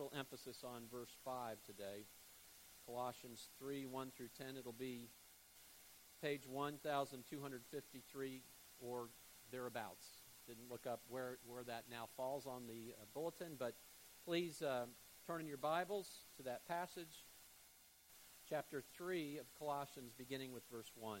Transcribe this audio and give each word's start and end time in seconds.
special 0.00 0.18
emphasis 0.18 0.64
on 0.64 0.84
verse 0.90 1.14
5 1.26 1.58
today. 1.62 2.06
Colossians 2.86 3.50
3 3.58 3.84
1 3.84 4.10
through 4.16 4.30
10. 4.38 4.56
It'll 4.56 4.72
be 4.72 5.10
page 6.22 6.46
1253 6.46 8.42
or 8.80 9.08
thereabouts. 9.52 10.06
Didn't 10.46 10.70
look 10.70 10.86
up 10.86 11.02
where, 11.08 11.36
where 11.46 11.62
that 11.64 11.84
now 11.90 12.08
falls 12.16 12.46
on 12.46 12.66
the 12.66 12.94
uh, 12.98 13.04
bulletin, 13.12 13.56
but 13.58 13.74
please 14.24 14.62
uh, 14.62 14.86
turn 15.26 15.42
in 15.42 15.46
your 15.46 15.58
Bibles 15.58 16.08
to 16.38 16.42
that 16.44 16.66
passage, 16.66 17.26
chapter 18.48 18.82
3 18.96 19.36
of 19.36 19.44
Colossians, 19.58 20.12
beginning 20.16 20.54
with 20.54 20.62
verse 20.72 20.90
1. 20.94 21.20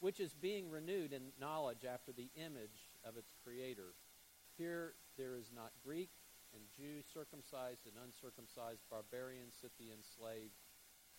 which 0.00 0.20
is 0.20 0.34
being 0.34 0.70
renewed 0.70 1.12
in 1.12 1.32
knowledge 1.40 1.84
after 1.84 2.12
the 2.12 2.28
image 2.36 2.92
of 3.04 3.16
its 3.16 3.32
creator. 3.44 3.94
Here 4.58 4.94
there 5.16 5.36
is 5.36 5.50
not 5.54 5.72
Greek 5.84 6.10
and 6.54 6.62
Jew, 6.76 7.02
circumcised 7.12 7.86
and 7.86 7.96
uncircumcised, 8.02 8.84
barbarian, 8.90 9.48
Scythian, 9.50 10.00
slave, 10.16 10.50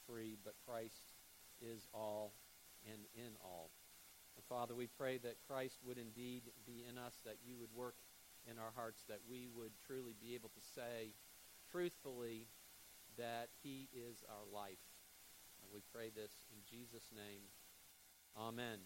free, 0.06 0.38
but 0.44 0.56
Christ 0.66 1.14
is 1.62 1.88
all 1.94 2.34
and 2.86 3.06
in 3.16 3.34
all. 3.44 3.70
And 4.36 4.46
Father, 4.46 4.76
we 4.76 4.88
pray 4.88 5.18
that 5.18 5.42
Christ 5.48 5.80
would 5.86 5.98
indeed 5.98 6.44
be 6.66 6.86
in 6.88 6.98
us, 6.98 7.14
that 7.26 7.42
you 7.46 7.58
would 7.58 7.74
work 7.74 7.96
in 8.50 8.58
our 8.58 8.72
hearts, 8.76 9.04
that 9.10 9.22
we 9.30 9.50
would 9.54 9.72
truly 9.86 10.14
be 10.22 10.36
able 10.36 10.50
to 10.50 10.62
say 10.76 11.14
truthfully 11.72 12.48
that 13.18 13.50
he 13.64 13.90
is 13.92 14.24
our 14.30 14.46
life. 14.54 14.82
And 15.62 15.74
we 15.74 15.82
pray 15.92 16.10
this 16.14 16.46
in 16.54 16.62
Jesus' 16.70 17.10
name. 17.12 17.50
Amen. 18.40 18.78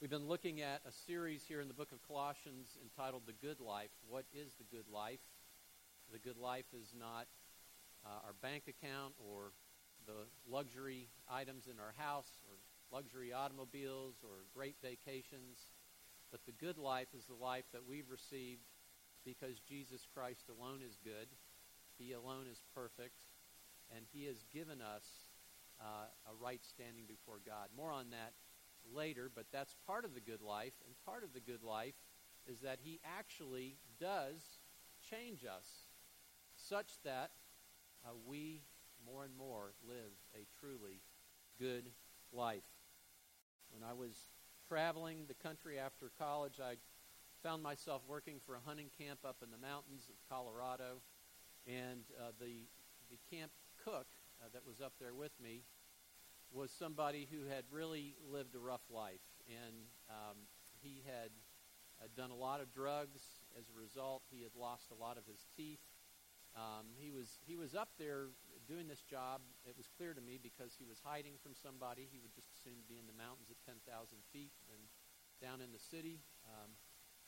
We've 0.00 0.10
been 0.10 0.26
looking 0.26 0.62
at 0.62 0.80
a 0.84 0.90
series 0.90 1.44
here 1.46 1.60
in 1.60 1.68
the 1.68 1.74
book 1.74 1.92
of 1.92 2.02
Colossians 2.02 2.76
entitled 2.82 3.22
The 3.24 3.34
Good 3.34 3.60
Life. 3.60 3.90
What 4.08 4.24
is 4.34 4.54
the 4.58 4.64
good 4.64 4.88
life? 4.92 5.20
The 6.10 6.18
good 6.18 6.36
life 6.36 6.64
is 6.74 6.92
not 6.98 7.28
uh, 8.04 8.26
our 8.26 8.34
bank 8.42 8.64
account 8.66 9.14
or 9.22 9.52
the 10.08 10.26
luxury 10.50 11.06
items 11.30 11.68
in 11.70 11.78
our 11.78 11.94
house 11.96 12.42
or 12.50 12.56
luxury 12.90 13.32
automobiles 13.32 14.16
or 14.24 14.42
great 14.52 14.74
vacations. 14.82 15.70
But 16.32 16.40
the 16.46 16.52
good 16.52 16.78
life 16.78 17.14
is 17.16 17.26
the 17.26 17.38
life 17.38 17.66
that 17.72 17.86
we've 17.88 18.10
received 18.10 18.66
because 19.24 19.60
Jesus 19.60 20.04
Christ 20.12 20.50
alone 20.50 20.80
is 20.84 20.98
good. 21.04 21.28
He 21.96 22.10
alone 22.10 22.46
is 22.50 22.60
perfect. 22.74 23.22
And 23.94 24.04
He 24.12 24.26
has 24.26 24.42
given 24.52 24.82
us 24.82 25.06
uh, 25.80 26.30
a 26.30 26.34
right 26.42 26.64
standing 26.64 27.04
before 27.06 27.40
God. 27.44 27.68
More 27.76 27.92
on 27.92 28.10
that 28.10 28.32
later, 28.94 29.30
but 29.34 29.46
that's 29.52 29.74
part 29.86 30.04
of 30.04 30.14
the 30.14 30.20
good 30.20 30.42
life. 30.42 30.72
And 30.86 30.94
part 31.04 31.24
of 31.24 31.32
the 31.32 31.40
good 31.40 31.62
life 31.62 31.94
is 32.46 32.60
that 32.60 32.78
He 32.82 33.00
actually 33.04 33.76
does 34.00 34.60
change 35.10 35.44
us 35.44 35.66
such 36.56 37.00
that 37.04 37.30
uh, 38.04 38.10
we 38.26 38.62
more 39.04 39.24
and 39.24 39.36
more 39.36 39.72
live 39.86 40.12
a 40.34 40.46
truly 40.60 41.00
good 41.58 41.90
life. 42.32 42.64
When 43.70 43.82
I 43.88 43.92
was 43.92 44.28
traveling 44.68 45.26
the 45.28 45.34
country 45.34 45.78
after 45.78 46.10
college, 46.18 46.60
I 46.62 46.76
found 47.42 47.62
myself 47.62 48.02
working 48.08 48.40
for 48.44 48.54
a 48.54 48.60
hunting 48.64 48.90
camp 48.98 49.20
up 49.24 49.36
in 49.42 49.50
the 49.50 49.58
mountains 49.58 50.08
of 50.08 50.14
Colorado, 50.28 51.02
and 51.66 52.02
uh, 52.18 52.32
the 52.40 52.66
the 53.10 53.18
camp 53.30 53.52
cook 53.84 54.06
uh, 54.40 54.48
that 54.52 54.66
was 54.66 54.80
up 54.80 54.92
there 55.00 55.14
with 55.14 55.32
me 55.42 55.62
was 56.52 56.70
somebody 56.70 57.28
who 57.30 57.48
had 57.48 57.64
really 57.70 58.14
lived 58.30 58.54
a 58.54 58.58
rough 58.58 58.86
life, 58.88 59.24
and 59.48 59.74
um, 60.08 60.46
he 60.80 61.02
had 61.04 61.30
uh, 62.00 62.06
done 62.16 62.30
a 62.30 62.38
lot 62.38 62.60
of 62.60 62.72
drugs. 62.72 63.20
As 63.58 63.66
a 63.68 63.76
result, 63.78 64.22
he 64.30 64.42
had 64.42 64.54
lost 64.54 64.90
a 64.90 64.98
lot 64.98 65.18
of 65.18 65.26
his 65.26 65.46
teeth. 65.56 65.82
Um, 66.54 66.86
he 66.96 67.10
was 67.10 67.40
he 67.44 67.56
was 67.56 67.74
up 67.74 67.90
there 67.98 68.32
doing 68.68 68.88
this 68.88 69.02
job. 69.02 69.40
It 69.68 69.76
was 69.76 69.88
clear 69.96 70.14
to 70.14 70.20
me 70.20 70.38
because 70.40 70.72
he 70.78 70.86
was 70.86 70.98
hiding 71.04 71.34
from 71.42 71.52
somebody. 71.52 72.08
He 72.10 72.18
would 72.18 72.32
just 72.32 72.48
assume 72.56 72.80
to 72.80 72.88
be 72.88 72.96
in 72.96 73.06
the 73.06 73.16
mountains 73.16 73.52
at 73.52 73.60
10,000 73.68 73.84
feet 74.32 74.52
and 74.72 74.80
down 75.38 75.60
in 75.60 75.70
the 75.70 75.78
city. 75.78 76.24
Um, 76.48 76.72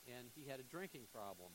and 0.08 0.32
he 0.34 0.48
had 0.48 0.58
a 0.60 0.66
drinking 0.66 1.06
problem. 1.12 1.52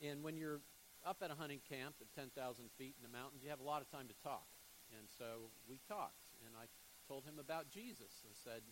And 0.00 0.22
when 0.22 0.36
you're 0.36 0.60
up 1.06 1.22
at 1.22 1.30
a 1.30 1.38
hunting 1.38 1.62
camp 1.62 1.94
at 2.02 2.10
10,000 2.18 2.34
feet 2.74 2.98
in 2.98 3.02
the 3.06 3.14
mountains, 3.14 3.46
you 3.46 3.48
have 3.48 3.62
a 3.62 3.66
lot 3.66 3.80
of 3.80 3.88
time 3.88 4.10
to 4.10 4.16
talk. 4.26 4.50
And 4.90 5.06
so 5.06 5.54
we 5.70 5.78
talked, 5.86 6.34
and 6.42 6.58
I 6.58 6.66
told 7.06 7.22
him 7.22 7.38
about 7.38 7.70
Jesus 7.70 8.26
and 8.26 8.34
said, 8.34 8.66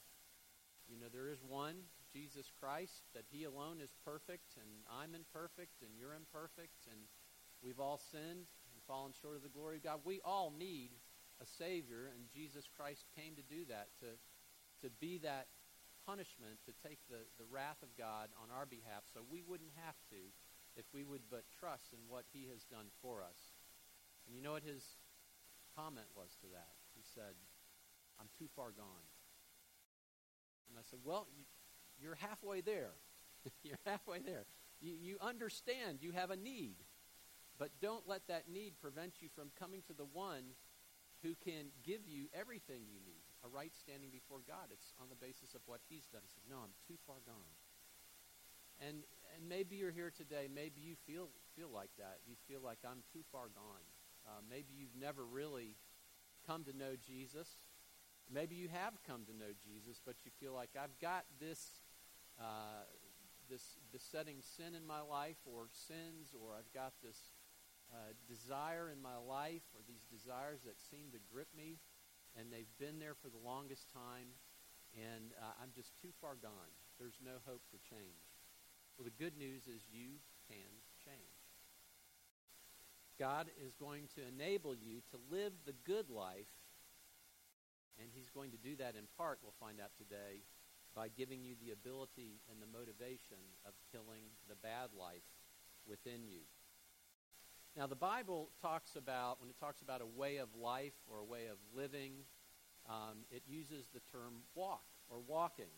you 0.91 0.99
know, 0.99 1.07
there 1.09 1.31
is 1.31 1.39
one, 1.47 1.87
Jesus 2.13 2.51
Christ, 2.61 3.07
that 3.15 3.25
he 3.31 3.45
alone 3.47 3.81
is 3.81 3.95
perfect, 4.05 4.59
and 4.59 4.69
I'm 4.91 5.15
imperfect, 5.15 5.81
and 5.81 5.95
you're 5.97 6.13
imperfect, 6.13 6.91
and 6.91 7.07
we've 7.63 7.81
all 7.81 7.97
sinned 7.97 8.51
and 8.51 8.79
fallen 8.87 9.15
short 9.15 9.39
of 9.39 9.43
the 9.43 9.55
glory 9.55 9.79
of 9.79 9.85
God. 9.87 10.01
We 10.05 10.21
all 10.27 10.53
need 10.53 10.91
a 11.41 11.47
Savior, 11.47 12.13
and 12.13 12.29
Jesus 12.35 12.69
Christ 12.69 13.07
came 13.17 13.35
to 13.39 13.47
do 13.47 13.65
that, 13.71 13.89
to, 14.03 14.11
to 14.85 14.93
be 15.01 15.19
that 15.25 15.49
punishment, 16.05 16.61
to 16.67 16.75
take 16.85 16.99
the, 17.09 17.25
the 17.41 17.49
wrath 17.49 17.81
of 17.81 17.89
God 17.97 18.29
on 18.37 18.53
our 18.53 18.67
behalf, 18.67 19.09
so 19.09 19.25
we 19.25 19.41
wouldn't 19.41 19.73
have 19.87 19.97
to 20.11 20.21
if 20.77 20.85
we 20.93 21.05
would 21.05 21.23
but 21.31 21.45
trust 21.59 21.93
in 21.93 22.01
what 22.09 22.25
he 22.33 22.47
has 22.53 22.65
done 22.65 22.87
for 23.01 23.23
us. 23.23 23.55
And 24.27 24.35
you 24.35 24.43
know 24.43 24.53
what 24.53 24.63
his 24.63 24.83
comment 25.77 26.09
was 26.17 26.37
to 26.41 26.47
that? 26.53 26.75
He 26.95 27.03
said, 27.15 27.35
I'm 28.21 28.29
too 28.39 28.49
far 28.55 28.71
gone. 28.71 29.07
And 30.69 30.79
I 30.79 30.83
said, 30.89 31.01
Well, 31.05 31.27
you're 32.01 32.17
halfway 32.17 32.61
there. 32.61 32.95
you're 33.63 33.81
halfway 33.85 34.21
there. 34.21 34.47
You, 34.81 34.95
you 35.01 35.17
understand 35.21 35.99
you 36.01 36.13
have 36.13 36.31
a 36.31 36.37
need, 36.37 36.77
but 37.59 37.71
don't 37.81 38.09
let 38.09 38.27
that 38.29 38.49
need 38.49 38.81
prevent 38.81 39.21
you 39.21 39.29
from 39.35 39.51
coming 39.59 39.83
to 39.87 39.93
the 39.93 40.05
one 40.05 40.57
who 41.23 41.35
can 41.45 41.73
give 41.83 42.07
you 42.07 42.27
everything 42.35 42.83
you 42.89 43.01
need 43.01 43.25
a 43.45 43.49
right 43.49 43.73
standing 43.77 44.11
before 44.11 44.41
God. 44.47 44.73
It's 44.73 44.93
on 45.01 45.09
the 45.09 45.21
basis 45.21 45.55
of 45.55 45.61
what 45.67 45.81
He's 45.89 46.07
done. 46.09 46.23
He 46.25 46.33
said, 46.33 46.45
No, 46.49 46.65
I'm 46.65 46.75
too 46.89 46.97
far 47.07 47.21
gone. 47.25 47.55
And 48.81 49.05
and 49.37 49.49
maybe 49.49 49.77
you're 49.77 49.93
here 49.93 50.13
today. 50.15 50.49
Maybe 50.53 50.81
you 50.81 50.97
feel 51.07 51.29
feel 51.57 51.71
like 51.73 51.91
that. 51.99 52.19
You 52.27 52.35
feel 52.49 52.61
like 52.61 52.79
I'm 52.85 53.03
too 53.13 53.23
far 53.31 53.49
gone. 53.55 53.87
Uh, 54.27 54.41
maybe 54.49 54.73
you've 54.77 54.97
never 54.99 55.25
really 55.25 55.77
come 56.47 56.65
to 56.65 56.77
know 56.77 56.97
Jesus. 56.97 57.49
Maybe 58.33 58.55
you 58.55 58.69
have 58.69 58.95
come 59.07 59.25
to 59.27 59.37
know 59.37 59.53
Jesus, 59.61 60.01
but 60.05 60.17
you 60.25 60.31
feel 60.41 60.55
like 60.55 60.71
I've 60.81 60.99
got 61.01 61.25
this 61.41 61.61
uh, 62.41 62.89
this 63.51 63.77
besetting 63.93 64.41
sin 64.41 64.75
in 64.75 64.87
my 64.87 65.01
life, 65.01 65.37
or 65.45 65.69
sins, 65.71 66.33
or 66.33 66.57
I've 66.57 66.73
got 66.73 66.93
this 67.05 67.37
uh, 67.93 68.17
desire 68.27 68.91
in 68.91 69.01
my 69.01 69.21
life, 69.21 69.63
or 69.77 69.85
these 69.87 70.09
desires 70.09 70.65
that 70.65 70.81
seem 70.81 71.13
to 71.13 71.21
grip 71.31 71.49
me, 71.57 71.77
and 72.39 72.51
they've 72.51 72.73
been 72.81 72.99
there 72.99 73.15
for 73.15 73.29
the 73.29 73.41
longest 73.45 73.93
time, 73.93 74.33
and 74.97 75.37
uh, 75.37 75.61
I'm 75.61 75.71
just 75.77 75.93
too 76.01 76.11
far 76.21 76.37
gone. 76.41 76.73
There's 76.99 77.21
no 77.21 77.37
hope 77.45 77.63
for 77.71 77.79
change. 77.85 78.24
Well, 78.97 79.05
the 79.05 79.25
good 79.25 79.37
news 79.37 79.63
is 79.67 79.83
you 79.91 80.23
can 80.49 80.71
change. 81.05 81.19
God 83.19 83.47
is 83.65 83.75
going 83.75 84.09
to 84.15 84.23
enable 84.27 84.75
you 84.75 85.03
to 85.11 85.19
live 85.31 85.53
the 85.67 85.75
good 85.85 86.11
life, 86.11 86.51
and 87.99 88.09
He's 88.13 88.31
going 88.31 88.51
to 88.53 88.57
do 88.57 88.77
that 88.77 88.95
in 88.97 89.05
part, 89.17 89.39
we'll 89.43 89.55
find 89.61 89.81
out 89.81 89.91
today, 89.99 90.43
by 90.95 91.09
giving 91.09 91.45
you 91.45 91.55
the 91.61 91.73
ability 91.73 92.41
and 92.51 92.63
the 92.63 92.67
motivation 92.67 93.39
of 93.67 93.75
killing 93.91 94.31
the 94.49 94.55
bad 94.55 94.91
life 94.99 95.27
within 95.87 96.27
you. 96.27 96.41
Now, 97.77 97.89
the 97.89 97.97
Bible 97.97 98.51
talks 98.63 98.95
about, 98.95 99.41
when 99.41 99.51
it 99.51 99.59
talks 99.59 99.83
about 99.83 100.01
a 100.01 100.07
way 100.07 100.37
of 100.37 100.49
life 100.55 100.95
or 101.11 101.19
a 101.19 101.25
way 101.25 101.47
of 101.51 101.59
living, 101.75 102.13
um, 102.89 103.27
it 103.31 103.43
uses 103.49 103.89
the 103.93 104.01
term 104.13 104.43
walk 104.55 104.85
or 105.11 105.19
walking. 105.27 105.71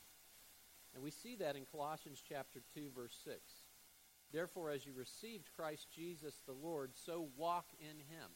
And 0.96 1.04
we 1.04 1.10
see 1.10 1.36
that 1.36 1.56
in 1.56 1.66
Colossians 1.70 2.22
chapter 2.26 2.62
2, 2.72 2.90
verse 2.96 3.14
6. 3.22 3.36
Therefore, 4.32 4.70
as 4.70 4.86
you 4.86 4.94
received 4.94 5.50
Christ 5.54 5.88
Jesus 5.94 6.34
the 6.46 6.54
Lord, 6.54 6.92
so 6.94 7.28
walk 7.36 7.66
in 7.78 7.98
him. 7.98 8.30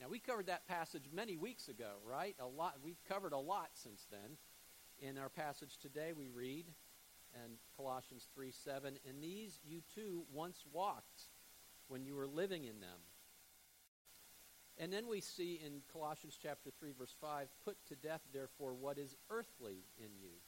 Now, 0.00 0.06
we 0.08 0.18
covered 0.18 0.46
that 0.46 0.66
passage 0.66 1.04
many 1.12 1.36
weeks 1.36 1.68
ago, 1.68 1.90
right? 2.08 2.34
A 2.40 2.46
lot. 2.46 2.76
We've 2.82 3.04
covered 3.06 3.34
a 3.34 3.38
lot 3.38 3.68
since 3.74 4.06
then. 4.10 4.38
In 5.06 5.18
our 5.18 5.28
passage 5.28 5.76
today, 5.76 6.14
we 6.16 6.28
read, 6.28 6.64
and 7.44 7.58
Colossians 7.76 8.26
3 8.34 8.50
7, 8.50 8.96
In 9.04 9.20
these 9.20 9.60
you 9.62 9.82
too 9.94 10.22
once 10.32 10.64
walked 10.72 11.28
when 11.88 12.06
you 12.06 12.14
were 12.14 12.26
living 12.26 12.64
in 12.64 12.80
them. 12.80 13.00
And 14.78 14.90
then 14.90 15.08
we 15.08 15.20
see 15.20 15.60
in 15.62 15.82
Colossians 15.92 16.38
chapter 16.42 16.70
3 16.70 16.92
verse 16.98 17.14
5, 17.20 17.48
put 17.66 17.76
to 17.88 17.96
death 17.96 18.22
therefore 18.32 18.72
what 18.72 18.96
is 18.96 19.14
earthly 19.28 19.84
in 19.98 20.08
you. 20.18 20.38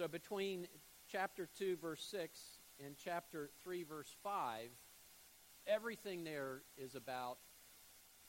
So 0.00 0.08
between 0.08 0.66
chapter 1.12 1.46
2 1.58 1.76
verse 1.76 2.02
6 2.10 2.40
and 2.82 2.96
chapter 2.96 3.50
3 3.62 3.82
verse 3.82 4.08
5, 4.22 4.70
everything 5.66 6.24
there 6.24 6.62
is 6.78 6.94
about 6.94 7.36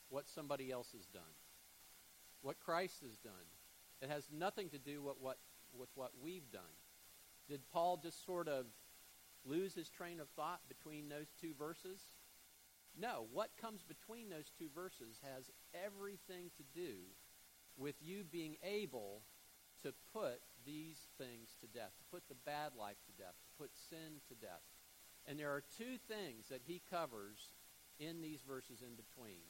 what 0.09 0.27
somebody 0.27 0.69
else 0.69 0.91
has 0.91 1.05
done. 1.05 1.21
What 2.41 2.59
Christ 2.59 2.95
has 3.03 3.15
done. 3.19 3.31
It 4.01 4.09
has 4.09 4.27
nothing 4.37 4.67
to 4.71 4.79
do 4.79 5.01
with 5.01 5.15
what 5.21 5.37
with 5.71 5.87
what 5.95 6.11
we've 6.21 6.51
done. 6.51 6.75
Did 7.47 7.61
Paul 7.71 7.95
just 8.03 8.25
sort 8.25 8.49
of 8.49 8.65
lose 9.45 9.73
his 9.73 9.87
train 9.87 10.19
of 10.19 10.27
thought 10.35 10.59
between 10.67 11.07
those 11.07 11.31
two 11.39 11.53
verses? 11.57 12.01
No, 12.99 13.27
what 13.31 13.51
comes 13.61 13.81
between 13.81 14.29
those 14.29 14.51
two 14.59 14.67
verses 14.75 15.21
has 15.33 15.49
everything 15.73 16.51
to 16.57 16.63
do 16.75 16.95
with 17.77 17.95
you 18.01 18.25
being 18.29 18.57
able 18.61 19.21
to 19.83 19.93
put 20.11 20.41
these 20.65 21.09
things 21.17 21.55
to 21.61 21.67
death, 21.67 21.93
to 21.97 22.11
put 22.11 22.27
the 22.29 22.39
bad 22.45 22.73
life 22.77 22.99
to 23.05 23.13
death, 23.17 23.35
to 23.37 23.51
put 23.57 23.71
sin 23.75 24.21
to 24.27 24.35
death. 24.35 24.65
And 25.27 25.37
there 25.37 25.51
are 25.53 25.63
two 25.77 26.01
things 26.09 26.49
that 26.49 26.65
he 26.65 26.81
covers 26.89 27.53
in 27.99 28.21
these 28.21 28.41
verses 28.41 28.81
in 28.81 28.97
between 28.97 29.45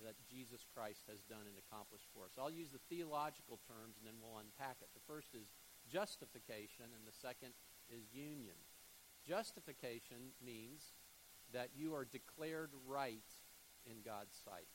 that 0.00 0.16
Jesus 0.24 0.64
Christ 0.64 1.04
has 1.12 1.20
done 1.28 1.44
and 1.44 1.60
accomplished 1.60 2.08
for 2.16 2.24
us. 2.24 2.40
I'll 2.40 2.50
use 2.50 2.72
the 2.72 2.80
theological 2.88 3.60
terms 3.68 4.00
and 4.00 4.08
then 4.08 4.16
we'll 4.16 4.40
unpack 4.40 4.80
it. 4.80 4.88
The 4.96 5.04
first 5.04 5.36
is 5.36 5.52
justification, 5.84 6.88
and 6.96 7.04
the 7.04 7.12
second 7.12 7.52
is 7.92 8.08
union. 8.12 8.56
Justification 9.26 10.32
means 10.40 10.96
that 11.52 11.70
you 11.76 11.94
are 11.94 12.04
declared 12.04 12.70
right 12.86 13.28
in 13.84 14.00
God's 14.04 14.36
sight. 14.44 14.70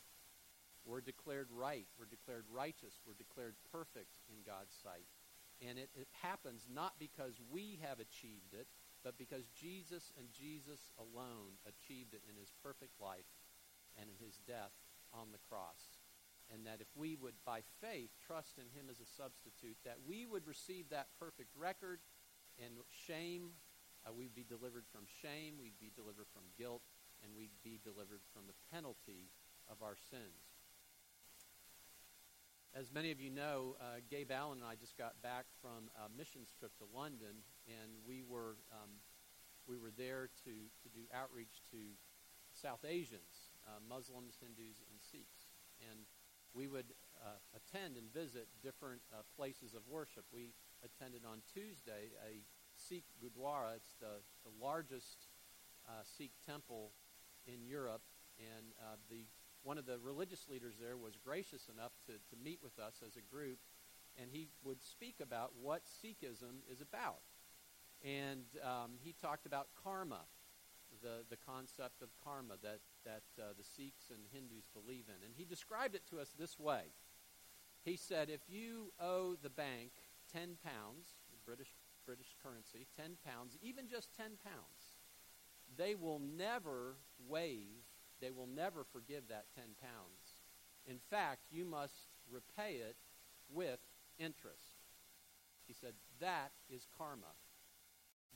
We're 0.86 1.02
declared 1.02 1.48
right. 1.50 1.88
We're 1.98 2.06
declared 2.06 2.46
righteous. 2.54 3.02
We're 3.08 3.18
declared 3.18 3.56
perfect 3.72 4.22
in 4.30 4.46
God's 4.46 4.76
sight. 4.84 5.10
And 5.62 5.80
it, 5.80 5.90
it 5.96 6.08
happens 6.22 6.68
not 6.72 7.00
because 7.00 7.40
we 7.50 7.80
have 7.82 8.00
achieved 8.00 8.54
it, 8.54 8.68
but 9.04 9.18
because 9.18 9.48
Jesus 9.56 10.12
and 10.18 10.28
Jesus 10.32 10.90
alone 10.98 11.62
achieved 11.64 12.14
it 12.14 12.24
in 12.30 12.36
his 12.36 12.52
perfect 12.64 13.00
life 13.00 13.30
and 14.00 14.10
in 14.10 14.26
his 14.26 14.40
death 14.48 14.74
on 15.14 15.32
the 15.32 15.44
cross. 15.50 16.02
And 16.54 16.66
that 16.68 16.82
if 16.82 16.88
we 16.96 17.16
would, 17.16 17.34
by 17.46 17.62
faith, 17.82 18.12
trust 18.26 18.60
in 18.60 18.70
him 18.78 18.90
as 18.90 19.00
a 19.00 19.08
substitute, 19.18 19.78
that 19.86 19.98
we 20.06 20.26
would 20.26 20.46
receive 20.46 20.90
that 20.90 21.08
perfect 21.20 21.50
record 21.58 22.00
and 22.60 22.76
shame 22.90 23.52
uh, 24.06 24.14
we'd 24.14 24.36
be 24.36 24.46
delivered 24.46 24.86
from 24.94 25.10
shame, 25.22 25.58
we'd 25.58 25.80
be 25.82 25.92
delivered 25.96 26.30
from 26.30 26.46
guilt, 26.58 26.86
and 27.24 27.34
we'd 27.34 27.58
be 27.64 27.80
delivered 27.82 28.22
from 28.34 28.46
the 28.46 28.58
penalty 28.70 29.34
of 29.66 29.82
our 29.82 29.98
sins. 29.98 30.45
As 32.76 32.92
many 32.92 33.10
of 33.16 33.22
you 33.24 33.32
know, 33.32 33.80
uh, 33.80 34.04
Gabe 34.12 34.36
Allen 34.36 34.60
and 34.60 34.68
I 34.68 34.76
just 34.76 34.98
got 34.98 35.16
back 35.24 35.48
from 35.64 35.88
a 35.96 36.12
missions 36.12 36.52
trip 36.60 36.76
to 36.84 36.86
London, 36.92 37.40
and 37.72 37.96
we 38.04 38.20
were 38.20 38.60
um, 38.68 39.00
we 39.64 39.80
were 39.80 39.96
there 39.96 40.28
to, 40.44 40.52
to 40.84 40.88
do 40.92 41.08
outreach 41.16 41.64
to 41.72 41.96
South 42.52 42.84
Asians, 42.84 43.56
uh, 43.64 43.80
Muslims, 43.80 44.36
Hindus, 44.44 44.84
and 44.92 45.00
Sikhs. 45.00 45.56
And 45.88 46.04
we 46.54 46.68
would 46.68 46.92
uh, 47.24 47.40
attend 47.56 47.96
and 47.96 48.12
visit 48.12 48.52
different 48.62 49.00
uh, 49.08 49.24
places 49.40 49.74
of 49.74 49.88
worship. 49.88 50.26
We 50.36 50.52
attended 50.84 51.24
on 51.24 51.48
Tuesday 51.48 52.12
a 52.28 52.44
Sikh 52.76 53.08
Gurdwara. 53.24 53.80
It's 53.80 53.96
the, 54.04 54.20
the 54.44 54.52
largest 54.60 55.32
uh, 55.88 56.04
Sikh 56.04 56.36
temple 56.46 56.92
in 57.48 57.64
Europe, 57.64 58.04
and 58.36 58.76
uh, 58.84 59.00
the 59.10 59.24
one 59.66 59.78
of 59.78 59.86
the 59.86 59.98
religious 59.98 60.48
leaders 60.48 60.76
there 60.80 60.96
was 60.96 61.18
gracious 61.18 61.70
enough 61.74 61.92
to, 62.06 62.14
to 62.14 62.42
meet 62.42 62.60
with 62.64 62.78
us 62.78 63.02
as 63.06 63.18
a 63.18 63.34
group, 63.34 63.58
and 64.22 64.30
he 64.32 64.48
would 64.64 64.82
speak 64.82 65.16
about 65.22 65.52
what 65.60 65.82
Sikhism 65.84 66.62
is 66.72 66.82
about. 66.82 67.26
And 68.04 68.46
um, 68.64 68.92
he 69.02 69.14
talked 69.20 69.48
about 69.48 69.68
karma, 69.84 70.22
the, 71.02 71.26
the 71.30 71.38
concept 71.38 72.04
of 72.04 72.10
karma 72.24 72.54
that, 72.62 72.80
that 73.06 73.24
uh, 73.42 73.54
the 73.58 73.64
Sikhs 73.64 74.12
and 74.12 74.22
Hindus 74.32 74.70
believe 74.72 75.06
in. 75.10 75.26
And 75.26 75.34
he 75.36 75.46
described 75.46 75.96
it 75.96 76.04
to 76.12 76.20
us 76.20 76.30
this 76.38 76.60
way. 76.60 76.94
He 77.84 77.98
said, 77.98 78.30
if 78.30 78.42
you 78.48 78.94
owe 79.00 79.36
the 79.42 79.50
bank 79.50 79.92
10 80.32 80.58
pounds, 80.64 81.18
British 81.46 81.74
British 82.06 82.36
currency, 82.42 82.86
10 82.96 83.18
pounds, 83.26 83.58
even 83.62 83.88
just 83.88 84.16
10 84.16 84.38
pounds, 84.44 85.02
they 85.76 85.96
will 85.96 86.20
never 86.20 86.98
waive, 87.28 87.85
they 88.22 88.32
will 88.32 88.48
never 88.48 88.84
forgive 88.84 89.28
that 89.30 89.46
10 89.56 89.64
pounds. 89.82 90.42
In 90.88 91.00
fact, 91.10 91.46
you 91.52 91.66
must 91.66 92.10
repay 92.30 92.76
it 92.76 92.96
with 93.50 93.80
interest. 94.20 94.82
He 95.68 95.74
said, 95.74 95.94
that 96.20 96.52
is 96.70 96.88
karma. 96.98 97.34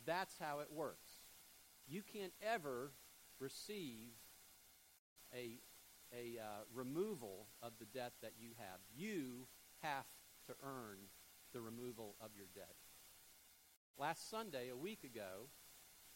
That's 0.06 0.36
how 0.40 0.60
it 0.60 0.72
works. 0.72 1.10
You 1.88 2.02
can't 2.02 2.34
ever 2.42 2.92
receive 3.40 4.10
a, 5.34 5.60
a 6.14 6.40
uh, 6.40 6.46
removal 6.74 7.48
of 7.62 7.74
the 7.80 7.86
debt 7.86 8.14
that 8.22 8.34
you 8.40 8.50
have. 8.58 8.80
You 8.96 9.48
have 9.82 10.06
to 10.48 10.54
earn 10.64 10.98
the 11.54 11.62
removal 11.62 12.16
of 12.22 12.32
your 12.36 12.48
debt. 12.54 12.76
Last 13.98 14.30
Sunday, 14.30 14.70
a 14.70 14.78
week 14.78 15.04
ago, 15.04 15.50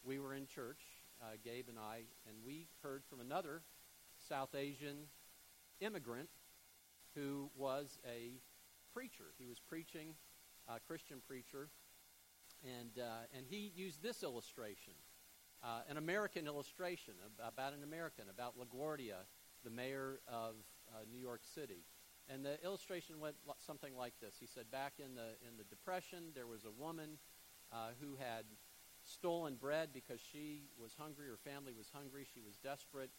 we 0.02 0.18
were 0.18 0.34
in 0.34 0.46
church, 0.46 0.80
uh, 1.22 1.36
Gabe 1.42 1.68
and 1.68 1.78
I, 1.78 2.02
and 2.28 2.36
we 2.44 2.68
heard 2.82 3.02
from 3.08 3.20
another 3.20 3.62
South 4.28 4.54
Asian 4.54 5.08
immigrant 5.80 6.28
who 7.14 7.50
was 7.56 7.98
a 8.06 8.40
preacher. 8.92 9.24
He 9.38 9.46
was 9.46 9.58
preaching, 9.60 10.14
a 10.68 10.80
Christian 10.80 11.18
preacher, 11.26 11.68
and, 12.62 12.98
uh, 12.98 13.26
and 13.36 13.46
he 13.48 13.72
used 13.74 14.02
this 14.02 14.22
illustration, 14.22 14.94
uh, 15.62 15.80
an 15.88 15.96
American 15.96 16.46
illustration 16.46 17.14
about 17.46 17.72
an 17.72 17.82
American, 17.82 18.24
about 18.30 18.54
LaGuardia, 18.58 19.26
the 19.64 19.70
mayor 19.70 20.20
of 20.28 20.54
uh, 20.88 21.00
New 21.10 21.18
York 21.18 21.40
City. 21.54 21.84
And 22.28 22.44
the 22.44 22.62
illustration 22.64 23.20
went 23.20 23.36
something 23.58 23.94
like 23.96 24.14
this. 24.20 24.36
He 24.40 24.46
said, 24.46 24.70
back 24.70 24.94
in 24.98 25.14
the, 25.14 25.36
in 25.46 25.58
the 25.58 25.64
Depression, 25.64 26.32
there 26.34 26.46
was 26.46 26.64
a 26.64 26.70
woman 26.70 27.18
uh, 27.70 27.88
who 28.00 28.16
had 28.16 28.44
stolen 29.04 29.54
bread 29.54 29.90
because 29.92 30.20
she 30.32 30.62
was 30.78 30.94
hungry, 30.98 31.26
her 31.28 31.50
family 31.50 31.72
was 31.76 31.90
hungry, 31.92 32.26
she 32.32 32.40
was 32.40 32.56
desperate. 32.56 33.10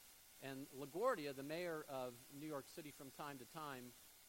And 0.42 0.68
LaGuardia, 0.78 1.36
the 1.36 1.44
mayor 1.44 1.86
of 1.90 2.14
New 2.38 2.48
York 2.48 2.66
City 2.76 2.94
from 2.96 3.12
time 3.12 3.38
to 3.38 3.46
time, 3.46 3.86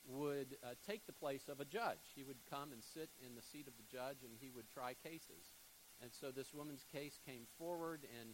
would 0.09 0.57
uh, 0.63 0.69
take 0.87 1.07
the 1.07 1.13
place 1.13 1.49
of 1.49 1.59
a 1.61 1.65
judge. 1.65 2.15
He 2.15 2.23
would 2.23 2.39
come 2.49 2.73
and 2.73 2.83
sit 2.83 3.11
in 3.25 3.35
the 3.35 3.43
seat 3.43 3.67
of 3.67 3.75
the 3.77 3.97
judge 3.97 4.19
and 4.23 4.33
he 4.41 4.51
would 4.51 4.71
try 4.71 4.95
cases. 4.95 5.57
And 6.01 6.13
so 6.13 6.31
this 6.31 6.55
woman's 6.55 6.85
case 6.93 7.19
came 7.27 7.47
forward 7.59 8.07
and 8.21 8.31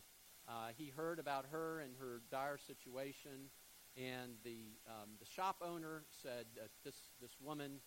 uh, 0.48 0.68
he 0.76 0.92
heard 0.94 1.18
about 1.18 1.46
her 1.50 1.80
and 1.80 1.94
her 1.98 2.20
dire 2.30 2.58
situation. 2.58 3.48
And 3.96 4.32
the, 4.44 4.76
um, 4.88 5.10
the 5.18 5.26
shop 5.26 5.56
owner 5.64 6.04
said, 6.22 6.46
uh, 6.58 6.66
this, 6.84 6.96
this 7.20 7.36
woman 7.40 7.80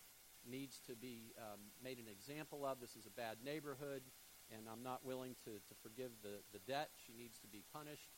needs 0.47 0.79
to 0.87 0.95
be 0.95 1.33
um, 1.37 1.59
made 1.83 1.97
an 1.97 2.07
example 2.07 2.65
of. 2.65 2.79
This 2.79 2.95
is 2.95 3.05
a 3.05 3.09
bad 3.09 3.37
neighborhood, 3.43 4.03
and 4.51 4.67
I'm 4.71 4.83
not 4.83 5.05
willing 5.05 5.35
to, 5.45 5.51
to 5.51 5.75
forgive 5.81 6.11
the, 6.21 6.41
the 6.53 6.59
debt. 6.59 6.89
She 7.05 7.13
needs 7.13 7.39
to 7.39 7.47
be 7.47 7.63
punished. 7.73 8.09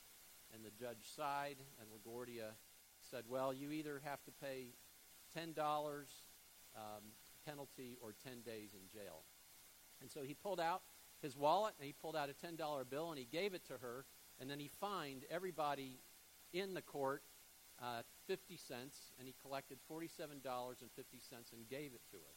And 0.53 0.63
the 0.63 0.71
judge 0.71 1.03
sighed, 1.15 1.57
and 1.79 1.89
LaGuardia 1.89 2.55
said, 3.09 3.23
Well, 3.27 3.53
you 3.53 3.71
either 3.71 4.01
have 4.05 4.23
to 4.23 4.31
pay 4.31 4.67
$10 5.37 5.57
um, 6.75 7.03
penalty 7.45 7.97
or 8.01 8.13
10 8.23 8.41
days 8.45 8.71
in 8.73 8.87
jail. 8.91 9.23
And 10.01 10.09
so 10.09 10.21
he 10.21 10.33
pulled 10.33 10.59
out 10.59 10.83
his 11.21 11.35
wallet, 11.35 11.73
and 11.79 11.85
he 11.85 11.93
pulled 11.93 12.15
out 12.15 12.29
a 12.29 12.45
$10 12.45 12.57
bill, 12.89 13.09
and 13.09 13.19
he 13.19 13.25
gave 13.25 13.53
it 13.53 13.65
to 13.67 13.73
her, 13.81 14.05
and 14.39 14.49
then 14.49 14.59
he 14.59 14.69
fined 14.79 15.23
everybody 15.29 15.99
in 16.53 16.73
the 16.73 16.81
court 16.81 17.23
uh, 17.81 18.01
50 18.27 18.57
cents, 18.57 19.11
and 19.17 19.27
he 19.27 19.35
collected 19.41 19.79
$47.50 19.91 21.53
and 21.53 21.69
gave 21.69 21.93
it 21.93 22.01
to 22.11 22.17
her. 22.17 22.35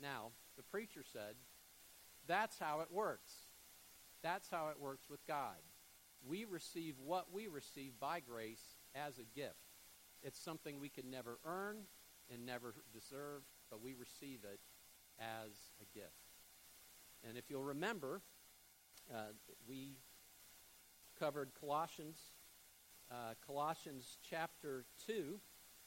Now, 0.00 0.32
the 0.56 0.62
preacher 0.62 1.02
said, 1.12 1.36
that's 2.30 2.58
how 2.58 2.80
it 2.80 2.88
works. 2.92 3.32
That's 4.22 4.48
how 4.48 4.68
it 4.68 4.80
works 4.80 5.10
with 5.10 5.26
God. 5.26 5.56
We 6.26 6.44
receive 6.44 6.94
what 7.04 7.32
we 7.32 7.48
receive 7.48 7.98
by 7.98 8.20
grace 8.20 8.62
as 8.94 9.18
a 9.18 9.24
gift. 9.38 9.56
It's 10.22 10.38
something 10.38 10.78
we 10.78 10.90
can 10.90 11.10
never 11.10 11.38
earn 11.44 11.78
and 12.32 12.46
never 12.46 12.74
deserve, 12.92 13.42
but 13.70 13.82
we 13.82 13.94
receive 13.94 14.40
it 14.44 14.60
as 15.18 15.50
a 15.80 15.98
gift. 15.98 16.12
And 17.26 17.36
if 17.36 17.50
you'll 17.50 17.64
remember, 17.64 18.22
uh, 19.12 19.32
we 19.66 19.96
covered 21.18 21.50
Colossians, 21.58 22.18
uh, 23.10 23.34
Colossians 23.44 24.18
chapter 24.28 24.84
2, 25.06 25.40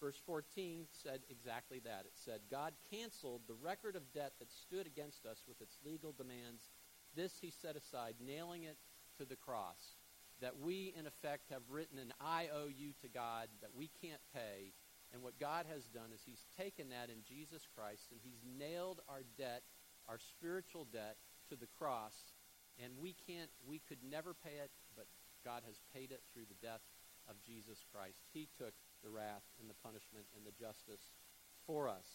verse 0.04 0.20
14 0.26 0.84
said 0.92 1.22
exactly 1.30 1.80
that. 1.80 2.04
It 2.04 2.12
said, 2.16 2.42
God 2.52 2.74
canceled 2.92 3.48
the 3.48 3.56
record 3.56 3.96
of 3.96 4.12
debt 4.12 4.34
that 4.40 4.52
stood 4.52 4.86
against 4.86 5.26
us 5.26 5.44
with 5.48 5.62
its 5.62 5.80
legal 5.86 6.12
demands. 6.12 6.72
This 7.16 7.40
he 7.40 7.50
set 7.50 7.78
aside, 7.78 8.16
nailing 8.20 8.64
it 8.64 8.76
to 9.18 9.24
the 9.24 9.38
cross. 9.38 9.96
That 10.42 10.60
we, 10.60 10.94
in 11.00 11.08
effect, 11.08 11.48
have 11.52 11.62
written 11.70 12.00
an 12.00 12.12
IOU 12.20 12.92
to 13.02 13.08
God 13.08 13.48
that 13.62 13.72
we 13.74 13.90
can't 14.02 14.20
pay. 14.34 14.74
And 15.14 15.24
what 15.24 15.40
God 15.40 15.68
has 15.72 15.86
done 15.88 16.12
is 16.14 16.20
he's 16.26 16.44
taken 16.60 16.90
that 16.90 17.08
in 17.08 17.24
Jesus 17.24 17.64
Christ 17.74 18.12
and 18.12 18.20
he's 18.22 18.44
nailed 18.44 19.00
our 19.08 19.24
debt, 19.38 19.64
our 20.10 20.20
spiritual 20.20 20.86
debt, 20.92 21.16
to 21.48 21.56
the 21.56 21.72
cross. 21.80 22.36
And 22.84 22.92
we 23.00 23.16
can't, 23.26 23.52
we 23.66 23.80
could 23.88 24.04
never 24.04 24.34
pay 24.34 24.60
it, 24.60 24.72
but 24.98 25.06
God 25.46 25.64
has 25.66 25.80
paid 25.96 26.12
it 26.12 26.24
through 26.34 26.52
the 26.52 26.60
death 26.60 26.84
of 27.30 27.42
Jesus 27.42 27.86
Christ. 27.94 28.20
He 28.34 28.50
took 28.58 28.74
the 29.04 29.12
wrath 29.12 29.44
and 29.60 29.70
the 29.70 29.78
punishment 29.84 30.26
and 30.36 30.46
the 30.46 30.56
justice 30.56 31.14
for 31.68 31.88
us. 31.88 32.08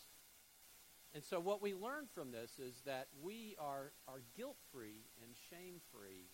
And 1.14 1.24
so 1.24 1.40
what 1.40 1.62
we 1.62 1.72
learn 1.72 2.04
from 2.12 2.32
this 2.32 2.58
is 2.58 2.82
that 2.84 3.08
we 3.22 3.56
are, 3.58 3.92
are 4.06 4.20
guilt-free 4.36 5.08
and 5.22 5.32
shame-free 5.48 6.28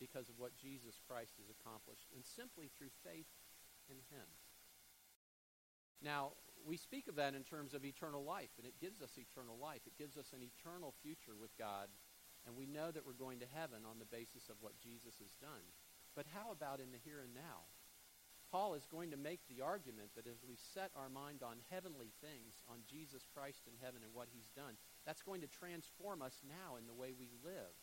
because 0.00 0.28
of 0.28 0.38
what 0.38 0.56
Jesus 0.56 0.98
Christ 1.06 1.36
has 1.38 1.52
accomplished, 1.52 2.08
and 2.14 2.24
simply 2.24 2.70
through 2.72 2.90
faith 3.04 3.28
in 3.88 4.00
him. 4.10 4.26
Now, 6.02 6.32
we 6.64 6.76
speak 6.76 7.06
of 7.06 7.16
that 7.16 7.34
in 7.34 7.44
terms 7.44 7.74
of 7.74 7.84
eternal 7.84 8.24
life, 8.24 8.50
and 8.56 8.66
it 8.66 8.80
gives 8.80 9.02
us 9.02 9.20
eternal 9.20 9.60
life. 9.60 9.84
It 9.86 9.98
gives 10.00 10.16
us 10.16 10.32
an 10.32 10.40
eternal 10.40 10.94
future 11.04 11.36
with 11.38 11.52
God, 11.58 11.88
and 12.46 12.56
we 12.56 12.64
know 12.64 12.90
that 12.90 13.04
we're 13.04 13.12
going 13.12 13.40
to 13.40 13.54
heaven 13.54 13.84
on 13.84 14.00
the 14.00 14.08
basis 14.08 14.48
of 14.48 14.56
what 14.60 14.80
Jesus 14.80 15.20
has 15.20 15.36
done. 15.36 15.68
But 16.16 16.26
how 16.34 16.50
about 16.50 16.80
in 16.80 16.90
the 16.90 17.04
here 17.04 17.20
and 17.20 17.34
now? 17.34 17.68
Paul 18.50 18.74
is 18.74 18.86
going 18.90 19.10
to 19.12 19.16
make 19.16 19.40
the 19.48 19.62
argument 19.62 20.10
that 20.16 20.26
as 20.26 20.42
we 20.46 20.56
set 20.74 20.90
our 20.96 21.08
mind 21.08 21.42
on 21.42 21.62
heavenly 21.70 22.10
things, 22.20 22.62
on 22.68 22.78
Jesus 22.90 23.22
Christ 23.32 23.62
in 23.66 23.74
heaven 23.80 24.02
and 24.02 24.12
what 24.12 24.28
he's 24.32 24.50
done, 24.56 24.74
that's 25.06 25.22
going 25.22 25.40
to 25.42 25.46
transform 25.46 26.20
us 26.20 26.42
now 26.42 26.76
in 26.76 26.86
the 26.86 26.94
way 26.94 27.12
we 27.14 27.30
live. 27.44 27.74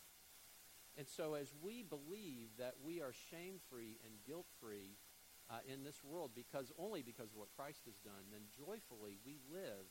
And 0.96 1.08
so 1.08 1.34
as 1.34 1.54
we 1.62 1.82
believe 1.82 2.48
that 2.58 2.74
we 2.84 3.00
are 3.00 3.12
shame-free 3.30 3.98
and 4.04 4.14
guilt-free 4.26 4.98
uh, 5.48 5.64
in 5.72 5.84
this 5.84 6.04
world 6.04 6.32
because 6.34 6.72
only 6.78 7.02
because 7.02 7.30
of 7.30 7.38
what 7.38 7.56
Christ 7.56 7.82
has 7.86 7.96
done, 8.04 8.28
then 8.30 8.42
joyfully 8.52 9.16
we 9.24 9.38
live 9.50 9.88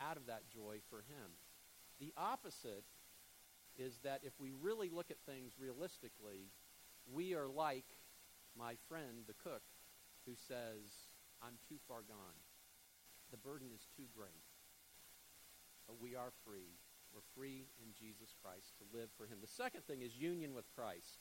out 0.00 0.16
of 0.16 0.26
that 0.26 0.48
joy 0.48 0.78
for 0.88 0.98
him. 0.98 1.36
The 2.00 2.12
opposite 2.16 2.84
is 3.76 3.98
that 4.04 4.20
if 4.22 4.32
we 4.38 4.52
really 4.52 4.88
look 4.88 5.10
at 5.10 5.18
things 5.26 5.52
realistically, 5.58 6.48
we 7.12 7.34
are 7.34 7.48
like 7.48 7.84
my 8.56 8.76
friend, 8.88 9.26
the 9.26 9.34
cook, 9.34 9.62
who 10.26 10.34
says, 10.36 11.12
I'm 11.42 11.58
too 11.68 11.76
far 11.86 12.02
gone. 12.02 12.38
The 13.30 13.36
burden 13.36 13.68
is 13.74 13.88
too 13.96 14.06
great. 14.16 14.44
But 15.86 16.00
we 16.00 16.14
are 16.14 16.32
free. 16.44 16.78
We're 17.12 17.26
free 17.34 17.66
in 17.82 17.92
Jesus 17.92 18.34
Christ 18.42 18.74
to 18.78 18.96
live 18.96 19.10
for 19.16 19.26
him. 19.26 19.38
The 19.40 19.46
second 19.46 19.84
thing 19.86 20.02
is 20.02 20.16
union 20.16 20.54
with 20.54 20.64
Christ. 20.74 21.20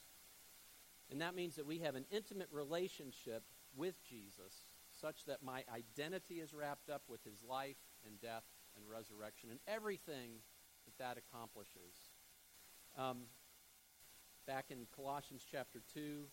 And 1.11 1.21
that 1.21 1.35
means 1.35 1.55
that 1.55 1.65
we 1.65 1.79
have 1.79 1.95
an 1.95 2.05
intimate 2.11 2.49
relationship 2.51 3.43
with 3.75 3.95
Jesus 4.07 4.67
such 4.99 5.25
that 5.25 5.43
my 5.43 5.63
identity 5.73 6.35
is 6.35 6.53
wrapped 6.53 6.89
up 6.89 7.03
with 7.07 7.23
his 7.23 7.43
life 7.43 7.77
and 8.05 8.19
death 8.21 8.43
and 8.75 8.85
resurrection 8.89 9.49
and 9.49 9.59
everything 9.67 10.41
that 10.85 10.97
that 10.97 11.17
accomplishes. 11.17 12.09
Um, 12.97 13.23
back 14.47 14.65
in 14.69 14.87
Colossians 14.95 15.43
chapter 15.49 15.81
2, 15.93 16.25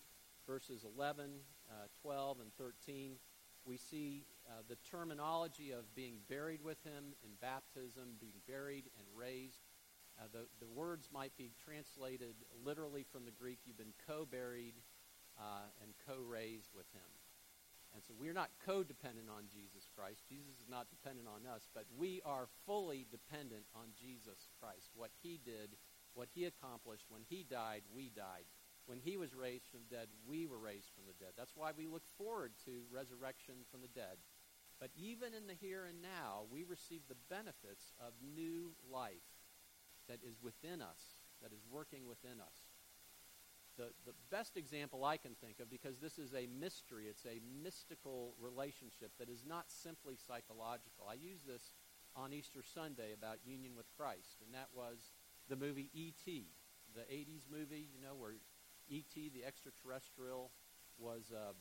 verses 0.47 0.85
11, 0.97 1.31
uh, 1.69 1.75
12, 2.03 2.41
and 2.41 2.53
13, 2.57 3.13
we 3.65 3.77
see 3.77 4.25
uh, 4.49 4.63
the 4.69 4.77
terminology 4.91 5.71
of 5.71 5.95
being 5.95 6.17
buried 6.29 6.63
with 6.63 6.83
him 6.83 7.15
in 7.23 7.31
baptism, 7.41 8.17
being 8.21 8.41
buried 8.49 8.85
and 8.99 9.07
raised. 9.15 9.61
Uh, 10.19 10.25
the, 10.33 10.47
the 10.59 10.67
words 10.67 11.09
might 11.13 11.37
be 11.37 11.51
translated 11.63 12.35
literally 12.65 13.05
from 13.13 13.25
the 13.25 13.31
Greek. 13.31 13.59
You've 13.65 13.79
been 13.79 13.95
co-buried 14.07 14.75
uh, 15.39 15.69
and 15.83 15.93
co-raised 16.07 16.71
with 16.75 16.87
him. 16.93 17.11
And 17.95 18.03
so 18.07 18.15
we're 18.19 18.37
not 18.37 18.51
codependent 18.67 19.27
on 19.27 19.51
Jesus 19.51 19.89
Christ. 19.97 20.23
Jesus 20.29 20.63
is 20.63 20.71
not 20.71 20.91
dependent 20.91 21.27
on 21.27 21.43
us, 21.51 21.69
but 21.75 21.85
we 21.99 22.23
are 22.25 22.47
fully 22.65 23.07
dependent 23.11 23.65
on 23.75 23.91
Jesus 23.99 24.47
Christ. 24.61 24.91
What 24.95 25.11
he 25.23 25.41
did, 25.43 25.75
what 26.15 26.29
he 26.33 26.45
accomplished, 26.45 27.07
when 27.09 27.23
he 27.29 27.43
died, 27.43 27.83
we 27.93 28.11
died. 28.15 28.47
When 28.91 28.99
he 28.99 29.17
was 29.17 29.39
raised 29.39 29.71
from 29.71 29.87
the 29.87 29.95
dead, 29.95 30.09
we 30.27 30.51
were 30.51 30.59
raised 30.59 30.91
from 30.91 31.07
the 31.07 31.15
dead. 31.23 31.39
That's 31.39 31.55
why 31.55 31.71
we 31.71 31.87
look 31.87 32.03
forward 32.19 32.51
to 32.65 32.83
resurrection 32.91 33.63
from 33.71 33.83
the 33.87 33.95
dead. 33.95 34.19
But 34.83 34.91
even 34.99 35.31
in 35.31 35.47
the 35.47 35.55
here 35.55 35.87
and 35.87 36.03
now, 36.03 36.51
we 36.51 36.65
receive 36.67 37.07
the 37.07 37.23
benefits 37.31 37.95
of 38.03 38.19
new 38.19 38.75
life 38.91 39.31
that 40.09 40.19
is 40.27 40.43
within 40.43 40.83
us, 40.83 41.23
that 41.41 41.53
is 41.53 41.63
working 41.71 42.09
within 42.09 42.43
us. 42.43 42.67
The, 43.79 43.95
the 44.11 44.19
best 44.29 44.57
example 44.57 45.05
I 45.05 45.19
can 45.19 45.39
think 45.39 45.61
of, 45.61 45.71
because 45.71 46.01
this 46.01 46.19
is 46.19 46.35
a 46.35 46.51
mystery, 46.51 47.07
it's 47.07 47.31
a 47.31 47.39
mystical 47.63 48.35
relationship 48.43 49.13
that 49.21 49.31
is 49.31 49.47
not 49.47 49.71
simply 49.71 50.19
psychological. 50.19 51.07
I 51.09 51.15
use 51.15 51.47
this 51.47 51.71
on 52.17 52.33
Easter 52.33 52.65
Sunday 52.67 53.15
about 53.15 53.39
union 53.47 53.77
with 53.77 53.87
Christ, 53.97 54.43
and 54.45 54.53
that 54.53 54.75
was 54.75 55.15
the 55.49 55.55
movie 55.55 55.91
E.T., 55.95 56.49
the 56.93 57.07
80s 57.07 57.47
movie, 57.47 57.87
you 57.95 58.03
know, 58.03 58.17
where 58.19 58.35
E.T., 58.91 59.31
the 59.33 59.45
extraterrestrial, 59.45 60.51
was 60.99 61.33
uh, 61.35 61.53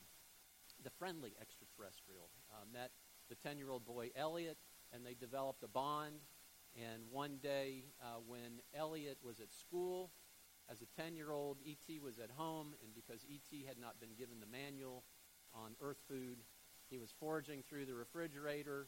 the 0.84 0.90
friendly 0.90 1.34
extraterrestrial. 1.40 2.30
Uh, 2.52 2.66
met 2.74 2.92
the 3.30 3.36
10 3.36 3.58
year 3.58 3.70
old 3.70 3.86
boy 3.86 4.10
Elliot, 4.16 4.58
and 4.92 5.06
they 5.06 5.14
developed 5.14 5.64
a 5.64 5.68
bond. 5.68 6.16
And 6.76 7.04
one 7.12 7.38
day, 7.42 7.86
uh, 8.02 8.20
when 8.28 8.62
Elliot 8.76 9.18
was 9.24 9.40
at 9.40 9.52
school, 9.54 10.12
as 10.72 10.82
a 10.82 11.02
10 11.02 11.16
year 11.16 11.32
old, 11.32 11.58
E.T. 11.64 12.00
was 12.00 12.20
at 12.20 12.30
home, 12.36 12.74
and 12.84 12.94
because 12.94 13.26
E.T. 13.28 13.66
had 13.68 13.80
not 13.80 14.00
been 14.00 14.16
given 14.18 14.40
the 14.40 14.46
manual 14.46 15.04
on 15.54 15.76
Earth 15.82 16.02
food, 16.08 16.38
he 16.90 16.98
was 16.98 17.14
foraging 17.20 17.64
through 17.68 17.86
the 17.86 17.94
refrigerator, 17.94 18.88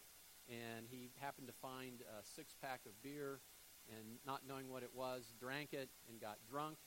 and 0.50 0.86
he 0.90 1.12
happened 1.20 1.48
to 1.48 1.54
find 1.54 2.02
a 2.02 2.24
six 2.24 2.56
pack 2.62 2.82
of 2.86 3.02
beer, 3.04 3.40
and 3.90 4.18
not 4.26 4.42
knowing 4.48 4.70
what 4.70 4.84
it 4.84 4.92
was, 4.94 5.34
drank 5.40 5.74
it 5.74 5.90
and 6.10 6.20
got 6.20 6.38
drunk 6.50 6.78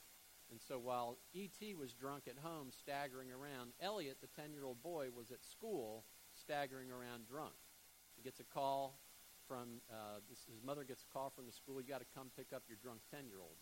and 0.50 0.60
so 0.60 0.78
while 0.78 1.18
E.T. 1.32 1.74
was 1.74 1.92
drunk 1.92 2.24
at 2.28 2.38
home, 2.42 2.68
staggering 2.70 3.30
around, 3.30 3.72
Elliot, 3.80 4.18
the 4.20 4.40
10 4.40 4.52
year 4.52 4.64
old 4.64 4.82
boy, 4.82 5.08
was 5.14 5.30
at 5.30 5.42
school, 5.44 6.04
staggering 6.34 6.90
around 6.90 7.26
drunk. 7.26 7.54
He 8.16 8.22
gets 8.22 8.40
a 8.40 8.44
call 8.44 8.98
from, 9.48 9.80
uh, 9.90 10.20
this, 10.28 10.38
his 10.50 10.62
mother 10.64 10.84
gets 10.84 11.04
a 11.04 11.12
call 11.12 11.30
from 11.30 11.46
the 11.46 11.52
school, 11.52 11.80
you 11.80 11.88
got 11.88 12.00
to 12.00 12.14
come 12.14 12.30
pick 12.36 12.52
up 12.54 12.62
your 12.68 12.78
drunk 12.82 13.00
10 13.10 13.26
year 13.26 13.40
old. 13.40 13.56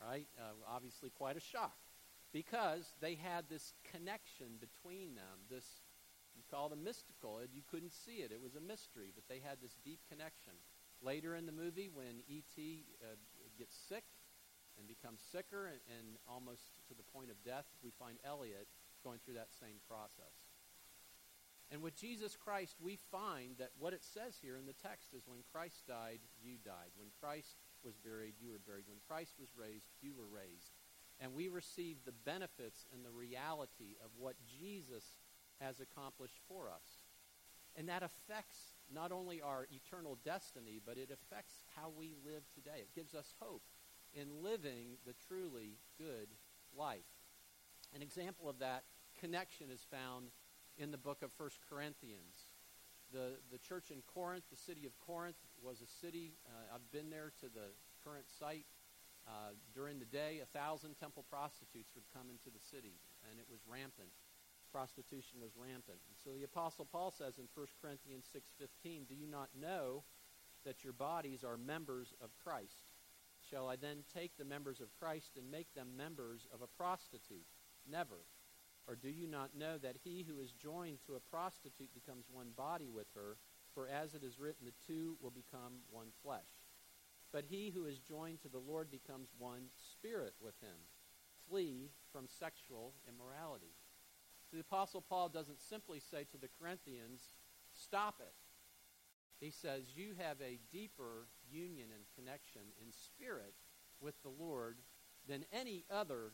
Right? 0.00 0.26
Uh, 0.38 0.52
obviously, 0.68 1.10
quite 1.10 1.36
a 1.36 1.40
shock 1.40 1.76
because 2.32 2.94
they 3.00 3.14
had 3.14 3.44
this 3.48 3.74
connection 3.92 4.58
between 4.58 5.14
them, 5.14 5.46
this 5.50 5.64
you 6.34 6.42
call 6.50 6.66
it 6.66 6.72
a 6.72 6.76
mystical. 6.76 7.40
You 7.52 7.62
couldn't 7.70 7.92
see 7.92 8.24
it. 8.24 8.32
It 8.32 8.40
was 8.40 8.56
a 8.56 8.60
mystery, 8.60 9.12
but 9.14 9.24
they 9.28 9.40
had 9.44 9.60
this 9.60 9.76
deep 9.84 10.00
connection. 10.08 10.54
Later 11.02 11.36
in 11.36 11.46
the 11.46 11.52
movie, 11.52 11.90
when 11.92 12.22
E.T. 12.28 12.86
Uh, 13.02 13.16
gets 13.58 13.76
sick, 13.76 14.04
and 14.78 14.88
becomes 14.88 15.20
sicker 15.20 15.66
and, 15.66 15.80
and 15.98 16.16
almost 16.28 16.72
to 16.88 16.94
the 16.94 17.06
point 17.12 17.30
of 17.30 17.38
death, 17.44 17.66
we 17.82 17.90
find 17.90 18.18
Elliot 18.24 18.68
going 19.04 19.18
through 19.24 19.34
that 19.34 19.52
same 19.52 19.82
process. 19.88 20.52
And 21.72 21.80
with 21.80 21.96
Jesus 21.96 22.36
Christ, 22.36 22.76
we 22.80 22.98
find 23.10 23.56
that 23.58 23.72
what 23.78 23.94
it 23.94 24.04
says 24.04 24.36
here 24.40 24.56
in 24.56 24.66
the 24.66 24.76
text 24.76 25.14
is 25.16 25.24
when 25.26 25.40
Christ 25.52 25.88
died, 25.88 26.20
you 26.42 26.56
died. 26.62 26.92
When 26.96 27.08
Christ 27.18 27.56
was 27.82 27.96
buried, 27.96 28.34
you 28.40 28.50
were 28.50 28.60
buried. 28.60 28.84
When 28.86 29.00
Christ 29.08 29.40
was 29.40 29.48
raised, 29.56 29.88
you 30.02 30.12
were 30.12 30.28
raised. 30.28 30.76
And 31.18 31.32
we 31.32 31.48
receive 31.48 32.04
the 32.04 32.12
benefits 32.12 32.84
and 32.92 33.04
the 33.04 33.10
reality 33.10 33.96
of 34.04 34.10
what 34.18 34.36
Jesus 34.44 35.16
has 35.60 35.80
accomplished 35.80 36.40
for 36.46 36.68
us. 36.68 37.08
And 37.74 37.88
that 37.88 38.02
affects 38.02 38.76
not 38.92 39.12
only 39.12 39.40
our 39.40 39.66
eternal 39.72 40.18
destiny, 40.24 40.78
but 40.84 40.98
it 40.98 41.08
affects 41.08 41.64
how 41.74 41.90
we 41.96 42.12
live 42.24 42.42
today. 42.52 42.84
It 42.84 42.94
gives 42.94 43.14
us 43.14 43.32
hope 43.40 43.62
in 44.14 44.42
living 44.42 44.98
the 45.06 45.14
truly 45.28 45.78
good 45.98 46.28
life. 46.76 47.08
An 47.94 48.02
example 48.02 48.48
of 48.48 48.58
that 48.60 48.84
connection 49.20 49.70
is 49.70 49.84
found 49.90 50.28
in 50.76 50.90
the 50.90 50.98
book 50.98 51.22
of 51.22 51.32
1 51.36 51.50
Corinthians. 51.68 52.48
The, 53.12 53.36
the 53.50 53.58
church 53.58 53.90
in 53.90 54.00
Corinth, 54.08 54.44
the 54.50 54.56
city 54.56 54.86
of 54.86 54.92
Corinth, 54.98 55.36
was 55.62 55.82
a 55.82 55.90
city, 56.00 56.32
uh, 56.46 56.74
I've 56.74 56.90
been 56.90 57.10
there 57.10 57.32
to 57.40 57.46
the 57.46 57.76
current 58.04 58.24
site. 58.38 58.66
Uh, 59.28 59.54
during 59.74 59.98
the 59.98 60.08
day, 60.08 60.40
a 60.42 60.48
thousand 60.58 60.96
temple 60.98 61.24
prostitutes 61.30 61.92
would 61.94 62.08
come 62.12 62.26
into 62.30 62.50
the 62.50 62.58
city, 62.58 62.98
and 63.30 63.38
it 63.38 63.46
was 63.50 63.60
rampant. 63.68 64.10
prostitution 64.72 65.38
was 65.38 65.52
rampant. 65.54 66.00
And 66.08 66.16
so 66.24 66.30
the 66.32 66.42
apostle 66.42 66.88
Paul 66.90 67.12
says 67.12 67.38
in 67.38 67.46
1 67.54 67.66
Corinthians 67.80 68.26
6:15, 68.26 69.04
"Do 69.04 69.14
you 69.14 69.26
not 69.26 69.54
know 69.54 70.02
that 70.64 70.82
your 70.82 70.94
bodies 70.94 71.44
are 71.44 71.56
members 71.56 72.14
of 72.20 72.34
Christ? 72.38 72.88
Shall 73.52 73.68
I 73.68 73.76
then 73.76 73.98
take 74.14 74.38
the 74.38 74.46
members 74.46 74.80
of 74.80 74.96
Christ 74.98 75.32
and 75.36 75.50
make 75.50 75.74
them 75.74 75.88
members 75.94 76.46
of 76.54 76.62
a 76.62 76.66
prostitute? 76.66 77.44
Never. 77.90 78.24
Or 78.88 78.96
do 78.96 79.10
you 79.10 79.26
not 79.26 79.54
know 79.54 79.76
that 79.76 79.96
he 80.02 80.24
who 80.26 80.40
is 80.40 80.52
joined 80.52 81.00
to 81.06 81.16
a 81.16 81.30
prostitute 81.30 81.92
becomes 81.92 82.24
one 82.32 82.48
body 82.56 82.88
with 82.88 83.08
her? 83.14 83.36
For 83.74 83.88
as 83.88 84.14
it 84.14 84.24
is 84.24 84.38
written, 84.38 84.64
the 84.64 84.86
two 84.86 85.16
will 85.20 85.30
become 85.30 85.84
one 85.90 86.08
flesh. 86.22 86.48
But 87.30 87.44
he 87.46 87.70
who 87.70 87.84
is 87.84 87.98
joined 87.98 88.40
to 88.40 88.48
the 88.48 88.58
Lord 88.58 88.90
becomes 88.90 89.28
one 89.38 89.64
spirit 89.92 90.32
with 90.40 90.58
him. 90.62 90.88
Flee 91.46 91.90
from 92.10 92.28
sexual 92.28 92.94
immorality. 93.06 93.74
The 94.50 94.60
Apostle 94.60 95.04
Paul 95.06 95.28
doesn't 95.28 95.60
simply 95.60 96.00
say 96.00 96.24
to 96.30 96.38
the 96.38 96.48
Corinthians, 96.58 97.20
stop 97.74 98.16
it. 98.20 98.34
He 99.40 99.50
says, 99.50 99.84
you 99.94 100.14
have 100.18 100.36
a 100.40 100.60
deeper 100.70 101.26
union 101.52 101.88
and 101.94 102.04
connection 102.16 102.62
in 102.80 102.92
spirit 102.92 103.54
with 104.00 104.14
the 104.22 104.32
Lord 104.32 104.78
than 105.28 105.44
any 105.52 105.84
other 105.90 106.32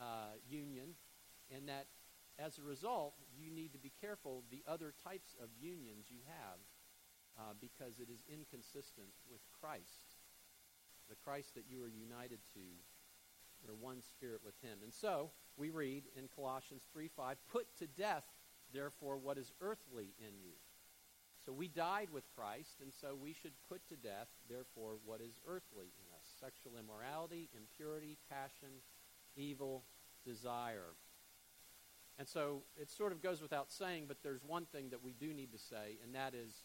uh, 0.00 0.38
union, 0.48 0.94
and 1.54 1.68
that 1.68 1.86
as 2.38 2.58
a 2.58 2.62
result, 2.62 3.14
you 3.36 3.50
need 3.50 3.72
to 3.72 3.78
be 3.78 3.92
careful 4.00 4.44
the 4.50 4.62
other 4.66 4.94
types 5.04 5.34
of 5.42 5.48
unions 5.60 6.06
you 6.08 6.20
have 6.26 6.58
uh, 7.38 7.52
because 7.60 8.00
it 8.00 8.08
is 8.08 8.24
inconsistent 8.32 9.08
with 9.30 9.40
Christ, 9.60 10.16
the 11.08 11.16
Christ 11.16 11.54
that 11.54 11.64
you 11.68 11.82
are 11.82 11.88
united 11.88 12.38
to. 12.54 12.64
You're 13.62 13.74
one 13.74 14.00
spirit 14.00 14.40
with 14.42 14.54
him. 14.62 14.78
And 14.82 14.92
so 14.92 15.32
we 15.58 15.68
read 15.68 16.04
in 16.16 16.28
Colossians 16.34 16.82
3 16.92 17.08
5, 17.08 17.36
put 17.52 17.66
to 17.78 17.86
death, 17.86 18.24
therefore, 18.72 19.18
what 19.18 19.36
is 19.36 19.52
earthly 19.60 20.14
in 20.18 20.40
you. 20.40 20.56
So 21.50 21.54
we 21.54 21.66
died 21.66 22.10
with 22.12 22.22
Christ, 22.36 22.76
and 22.80 22.92
so 22.94 23.18
we 23.20 23.32
should 23.32 23.54
put 23.68 23.80
to 23.88 23.96
death, 23.96 24.28
therefore, 24.48 24.98
what 25.04 25.20
is 25.20 25.40
earthly 25.48 25.86
in 25.98 26.14
us 26.14 26.22
sexual 26.38 26.78
immorality, 26.78 27.48
impurity, 27.56 28.18
passion, 28.30 28.68
evil, 29.34 29.82
desire. 30.24 30.94
And 32.20 32.28
so 32.28 32.62
it 32.76 32.88
sort 32.88 33.10
of 33.10 33.20
goes 33.20 33.42
without 33.42 33.72
saying, 33.72 34.04
but 34.06 34.18
there's 34.22 34.44
one 34.46 34.64
thing 34.64 34.90
that 34.90 35.02
we 35.02 35.12
do 35.12 35.34
need 35.34 35.50
to 35.50 35.58
say, 35.58 35.98
and 36.04 36.14
that 36.14 36.34
is 36.34 36.62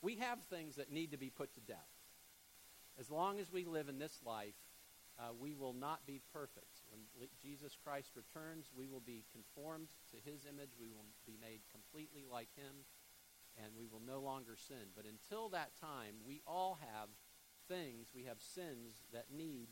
we 0.00 0.16
have 0.16 0.38
things 0.44 0.76
that 0.76 0.90
need 0.90 1.10
to 1.10 1.18
be 1.18 1.28
put 1.28 1.52
to 1.52 1.60
death. 1.60 1.92
As 2.98 3.10
long 3.10 3.38
as 3.38 3.52
we 3.52 3.66
live 3.66 3.90
in 3.90 3.98
this 3.98 4.18
life, 4.24 4.56
uh, 5.18 5.24
we 5.38 5.52
will 5.52 5.74
not 5.74 6.06
be 6.06 6.22
perfect. 6.32 6.80
When 6.88 7.28
Jesus 7.42 7.76
Christ 7.84 8.12
returns, 8.16 8.70
we 8.74 8.88
will 8.88 9.04
be 9.04 9.24
conformed 9.30 9.88
to 10.10 10.30
his 10.30 10.46
image. 10.46 10.70
We 10.80 10.88
will 10.88 11.04
be 11.26 11.36
made 11.38 11.60
completely 11.70 12.24
like 12.30 12.48
him, 12.56 12.86
and 13.58 13.72
we 13.76 13.86
will 13.86 14.02
no 14.06 14.20
longer 14.20 14.56
sin. 14.56 14.92
But 14.94 15.04
until 15.04 15.48
that 15.50 15.72
time, 15.80 16.16
we 16.26 16.40
all 16.46 16.78
have 16.80 17.08
things, 17.68 18.08
we 18.14 18.24
have 18.24 18.40
sins 18.40 19.02
that 19.12 19.26
need 19.34 19.68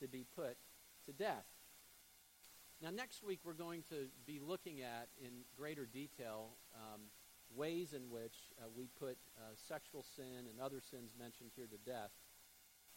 to 0.00 0.08
be 0.08 0.24
put 0.34 0.56
to 1.06 1.12
death. 1.12 1.46
Now, 2.82 2.90
next 2.90 3.22
week, 3.22 3.40
we're 3.44 3.52
going 3.54 3.82
to 3.90 4.08
be 4.26 4.40
looking 4.40 4.82
at 4.82 5.08
in 5.18 5.30
greater 5.56 5.86
detail 5.86 6.50
um, 6.74 7.02
ways 7.54 7.92
in 7.92 8.10
which 8.10 8.34
uh, 8.58 8.66
we 8.76 8.88
put 8.98 9.16
uh, 9.38 9.54
sexual 9.68 10.04
sin 10.16 10.46
and 10.50 10.60
other 10.60 10.80
sins 10.80 11.12
mentioned 11.18 11.50
here 11.54 11.66
to 11.66 11.90
death. 11.90 12.10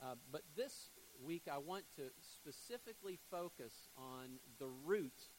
Uh, 0.01 0.15
but 0.31 0.41
this 0.55 0.89
week, 1.23 1.43
I 1.51 1.57
want 1.57 1.85
to 1.95 2.03
specifically 2.21 3.19
focus 3.31 3.73
on 3.97 4.39
the 4.59 4.67
root, 4.85 5.29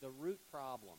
the 0.00 0.10
root 0.10 0.40
problem, 0.50 0.98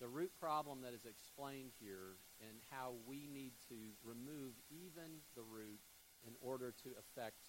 the 0.00 0.08
root 0.08 0.30
problem 0.38 0.82
that 0.82 0.92
is 0.92 1.06
explained 1.06 1.72
here, 1.80 2.16
and 2.40 2.58
how 2.70 2.92
we 3.06 3.28
need 3.32 3.52
to 3.68 3.74
remove 4.04 4.52
even 4.70 5.20
the 5.34 5.42
root 5.42 5.80
in 6.26 6.34
order 6.40 6.74
to 6.82 6.90
affect 6.98 7.48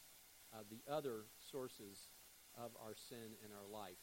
uh, 0.53 0.59
the 0.69 0.81
other 0.91 1.25
sources 1.51 2.09
of 2.57 2.71
our 2.81 2.95
sin 2.95 3.35
in 3.43 3.51
our 3.51 3.67
life. 3.69 3.97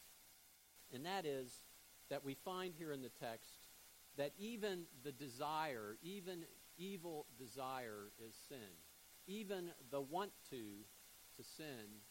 And 0.92 1.06
that 1.06 1.24
is 1.24 1.64
that 2.10 2.24
we 2.24 2.34
find 2.34 2.74
here 2.76 2.92
in 2.92 3.02
the 3.02 3.08
text 3.08 3.68
that 4.16 4.32
even 4.38 4.84
the 5.02 5.12
desire, 5.12 5.96
even 6.02 6.44
evil 6.76 7.26
desire 7.38 8.12
is 8.18 8.34
sin. 8.48 8.58
Even 9.26 9.70
the 9.90 10.00
want 10.00 10.30
to 10.50 10.84
to 11.36 11.42
sin 11.42 12.02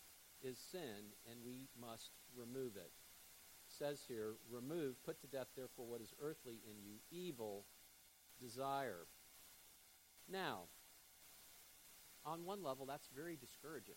is 0.41 0.57
sin, 0.71 1.13
and 1.29 1.39
we 1.45 1.67
must 1.79 2.11
remove 2.35 2.75
it. 2.75 2.81
it. 2.81 3.02
Says 3.79 4.01
here, 4.07 4.33
remove, 4.51 5.03
put 5.03 5.19
to 5.21 5.27
death 5.27 5.47
therefore 5.55 5.85
what 5.87 6.01
is 6.01 6.13
earthly 6.21 6.59
in 6.69 6.83
you, 6.83 6.97
evil 7.11 7.65
desire. 8.39 9.07
Now, 10.31 10.63
on 12.25 12.45
one 12.45 12.63
level, 12.63 12.85
that's 12.85 13.09
very 13.15 13.35
discouraging. 13.35 13.95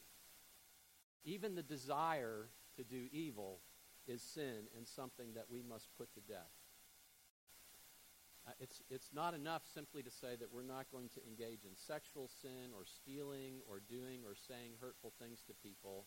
Even 1.24 1.54
the 1.54 1.62
desire 1.62 2.48
to 2.76 2.84
do 2.84 3.06
evil 3.12 3.60
is 4.06 4.22
sin 4.22 4.68
and 4.76 4.86
something 4.86 5.34
that 5.34 5.46
we 5.50 5.62
must 5.62 5.88
put 5.98 6.12
to 6.14 6.20
death. 6.20 6.52
Uh, 8.46 8.52
it's, 8.60 8.80
it's 8.88 9.10
not 9.12 9.34
enough 9.34 9.62
simply 9.74 10.02
to 10.02 10.10
say 10.10 10.36
that 10.38 10.52
we're 10.52 10.62
not 10.62 10.86
going 10.92 11.08
to 11.08 11.20
engage 11.26 11.64
in 11.64 11.74
sexual 11.74 12.30
sin 12.42 12.70
or 12.72 12.84
stealing 12.86 13.58
or 13.68 13.80
doing 13.90 14.20
or 14.24 14.34
saying 14.36 14.72
hurtful 14.80 15.12
things 15.20 15.42
to 15.46 15.52
people, 15.62 16.06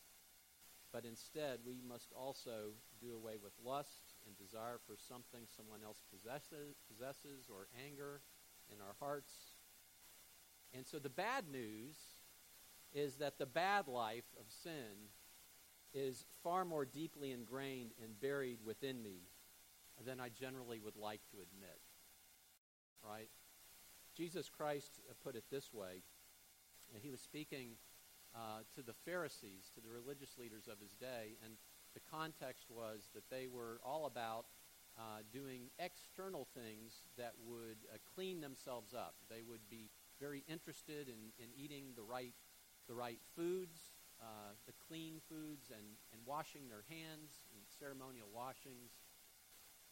but 0.91 1.05
instead 1.05 1.59
we 1.65 1.81
must 1.87 2.11
also 2.15 2.73
do 2.99 3.15
away 3.15 3.35
with 3.41 3.53
lust 3.63 4.15
and 4.25 4.37
desire 4.37 4.79
for 4.85 4.95
something 4.97 5.41
someone 5.55 5.79
else 5.83 6.01
possesses, 6.11 6.77
possesses 6.87 7.49
or 7.49 7.67
anger 7.85 8.21
in 8.73 8.81
our 8.81 8.95
hearts. 8.99 9.33
And 10.73 10.85
so 10.85 10.99
the 10.99 11.09
bad 11.09 11.45
news 11.51 11.95
is 12.93 13.15
that 13.17 13.37
the 13.37 13.45
bad 13.45 13.87
life 13.87 14.25
of 14.39 14.45
sin 14.63 15.09
is 15.93 16.25
far 16.43 16.65
more 16.65 16.85
deeply 16.85 17.31
ingrained 17.31 17.91
and 18.03 18.19
buried 18.19 18.59
within 18.65 19.01
me 19.01 19.21
than 20.05 20.19
I 20.19 20.29
generally 20.29 20.79
would 20.79 20.95
like 20.95 21.21
to 21.31 21.37
admit. 21.37 21.79
Right? 23.07 23.29
Jesus 24.15 24.49
Christ 24.49 24.99
put 25.23 25.35
it 25.35 25.43
this 25.51 25.73
way. 25.73 26.03
He 27.01 27.09
was 27.09 27.21
speaking 27.21 27.71
uh, 28.35 28.61
to 28.75 28.81
the 28.81 28.93
Pharisees, 29.05 29.71
to 29.75 29.81
the 29.81 29.89
religious 29.89 30.37
leaders 30.37 30.67
of 30.67 30.79
his 30.79 30.93
day, 30.93 31.37
and 31.43 31.53
the 31.93 32.01
context 32.11 32.67
was 32.69 33.09
that 33.13 33.29
they 33.29 33.47
were 33.47 33.79
all 33.83 34.05
about 34.05 34.45
uh, 34.97 35.23
doing 35.31 35.69
external 35.79 36.47
things 36.53 37.07
that 37.17 37.33
would 37.45 37.77
uh, 37.93 37.97
clean 38.15 38.41
themselves 38.41 38.93
up. 38.93 39.15
They 39.29 39.41
would 39.41 39.69
be 39.69 39.89
very 40.19 40.43
interested 40.47 41.07
in, 41.07 41.31
in 41.39 41.49
eating 41.55 41.93
the 41.95 42.03
right, 42.03 42.33
the 42.87 42.93
right 42.93 43.19
foods, 43.35 43.79
uh, 44.21 44.51
the 44.67 44.73
clean 44.87 45.21
foods 45.29 45.71
and, 45.71 45.95
and 46.11 46.21
washing 46.25 46.67
their 46.67 46.83
hands 46.89 47.47
and 47.55 47.63
ceremonial 47.79 48.27
washings, 48.33 48.91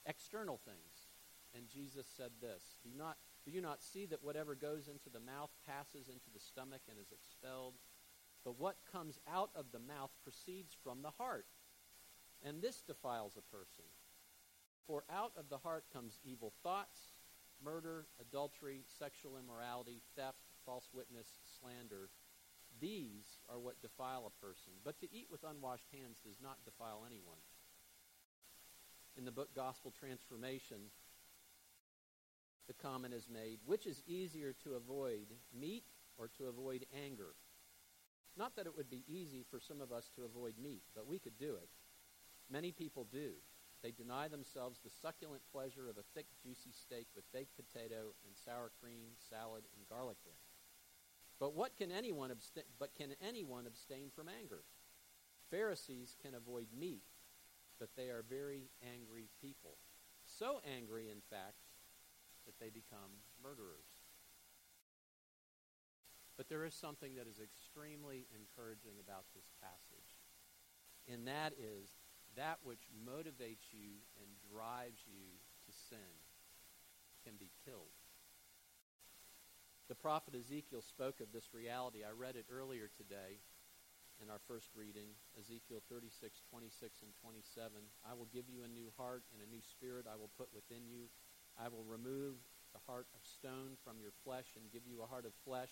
external 0.06 0.60
things. 0.65 1.08
And 1.56 1.69
Jesus 1.69 2.06
said 2.06 2.32
this 2.41 2.76
do, 2.84 2.89
not, 2.95 3.17
do 3.45 3.52
you 3.52 3.62
not 3.62 3.82
see 3.82 4.06
that 4.08 4.23
whatever 4.23 4.56
goes 4.56 4.88
into 4.88 5.10
the 5.10 5.23
mouth 5.23 5.52
passes 5.65 6.10
into 6.10 6.28
the 6.34 6.43
stomach 6.43 6.82
and 6.89 7.00
is 7.00 7.12
expelled? 7.12 7.76
But 8.43 8.60
what 8.60 8.78
comes 8.91 9.19
out 9.28 9.50
of 9.56 9.71
the 9.71 9.80
mouth 9.80 10.12
proceeds 10.23 10.76
from 10.84 11.02
the 11.02 11.12
heart, 11.12 11.45
and 12.43 12.62
this 12.62 12.82
defiles 12.82 13.38
a 13.38 13.56
person. 13.56 13.86
For 14.86 15.04
out 15.12 15.34
of 15.38 15.50
the 15.50 15.58
heart 15.58 15.86
comes 15.91 16.19
evil 16.23 16.54
thoughts, 16.63 17.00
murder, 17.63 18.06
adultery, 18.21 18.84
sexual 19.00 19.38
immorality, 19.38 20.02
theft, 20.15 20.38
false 20.65 20.89
witness, 20.93 21.28
slander. 21.60 22.10
These 22.80 23.39
are 23.50 23.60
what 23.60 23.82
defile 23.82 24.26
a 24.28 24.45
person. 24.45 24.73
But 24.84 25.00
to 25.00 25.13
eat 25.13 25.28
with 25.32 25.43
unwashed 25.43 25.88
hands 25.91 26.19
does 26.23 26.38
not 26.41 26.63
defile 26.63 27.04
anyone. 27.06 27.39
In 29.17 29.26
the 29.26 29.32
book 29.32 29.50
Gospel 29.56 29.91
Transformation, 30.00 30.78
the 32.67 32.73
comment 32.73 33.13
is 33.13 33.28
made 33.32 33.60
which 33.65 33.88
is 33.88 34.04
easier 34.06 34.54
to 34.63 34.76
avoid, 34.76 35.28
meat 35.58 35.86
or 36.17 36.30
to 36.38 36.45
avoid 36.45 36.86
anger? 36.95 37.34
Not 38.38 38.56
that 38.56 38.67
it 38.67 38.78
would 38.78 38.89
be 38.89 39.04
easy 39.08 39.43
for 39.50 39.60
some 39.60 39.82
of 39.82 39.91
us 39.91 40.10
to 40.15 40.23
avoid 40.23 40.54
meat, 40.62 40.84
but 40.95 41.08
we 41.08 41.17
could 41.17 41.38
do 41.39 41.56
it. 41.56 41.69
Many 42.52 42.71
people 42.71 43.08
do. 43.12 43.32
They 43.84 43.91
deny 43.91 44.28
themselves 44.28 44.80
the 44.80 44.89
succulent 44.89 45.41
pleasure 45.52 45.89
of 45.89 45.97
a 45.97 46.06
thick, 46.13 46.28
juicy 46.43 46.71
steak 46.71 47.08
with 47.15 47.32
baked 47.34 47.56
potato 47.56 48.13
and 48.26 48.36
sour 48.36 48.71
cream, 48.82 49.17
salad, 49.30 49.63
and 49.76 49.88
garlic 49.89 50.17
bread. 50.23 50.38
But 51.39 51.54
what 51.54 51.78
can 51.78 51.91
anyone 51.91 52.32
abstain, 52.32 52.63
but 52.80 52.95
can 52.95 53.15
anyone 53.21 53.67
abstain 53.67 54.10
from 54.15 54.28
anger? 54.30 54.63
Pharisees 55.52 56.15
can 56.21 56.34
avoid 56.34 56.67
meat, 56.78 57.04
but 57.80 57.89
they 57.95 58.10
are 58.10 58.23
very 58.28 58.69
angry 58.82 59.30
people. 59.41 59.78
So 60.26 60.60
angry, 60.65 61.10
in 61.10 61.21
fact, 61.30 61.62
that 62.45 62.60
they 62.60 62.69
become 62.69 63.21
murderers. 63.41 63.96
But 66.38 66.50
there 66.50 66.63
is 66.63 66.73
something 66.73 67.15
that 67.17 67.26
is 67.26 67.41
extremely 67.41 68.30
encouraging 68.30 69.02
about 69.02 69.26
this 69.34 69.50
passage, 69.58 70.13
and 71.10 71.28
that 71.28 71.54
is 71.58 71.89
that 72.38 72.62
which 72.62 72.86
motivates 72.93 73.73
you 73.73 74.06
and 74.21 74.30
drives 74.54 75.02
you 75.10 75.41
to 75.65 75.71
sin 75.89 76.13
can 77.26 77.34
be 77.41 77.50
killed. 77.65 77.91
The 79.89 79.97
prophet 79.97 80.36
Ezekiel 80.36 80.86
spoke 80.86 81.19
of 81.19 81.34
this 81.34 81.56
reality. 81.56 82.04
I 82.06 82.13
read 82.13 82.36
it 82.36 82.45
earlier 82.52 82.91
today 82.93 83.41
in 84.21 84.30
our 84.30 84.41
first 84.45 84.69
reading, 84.76 85.15
Ezekiel 85.39 85.82
36, 85.89 86.43
26, 86.50 87.02
and 87.02 87.13
27. 87.23 87.71
I 88.06 88.13
will 88.13 88.30
give 88.30 88.50
you 88.50 88.62
a 88.62 88.69
new 88.69 88.93
heart 88.97 89.23
and 89.34 89.41
a 89.41 89.50
new 89.50 89.63
spirit 89.63 90.06
I 90.06 90.19
will 90.19 90.32
put 90.38 90.52
within 90.54 90.86
you. 90.86 91.10
I 91.58 91.69
will 91.69 91.88
remove 91.88 92.38
the 92.76 92.84
heart 92.86 93.08
of 93.15 93.23
stone 93.26 93.80
from 93.82 93.97
your 93.97 94.13
flesh 94.28 94.54
and 94.60 94.69
give 94.69 94.86
you 94.86 95.02
a 95.02 95.10
heart 95.10 95.26
of 95.26 95.34
flesh. 95.47 95.71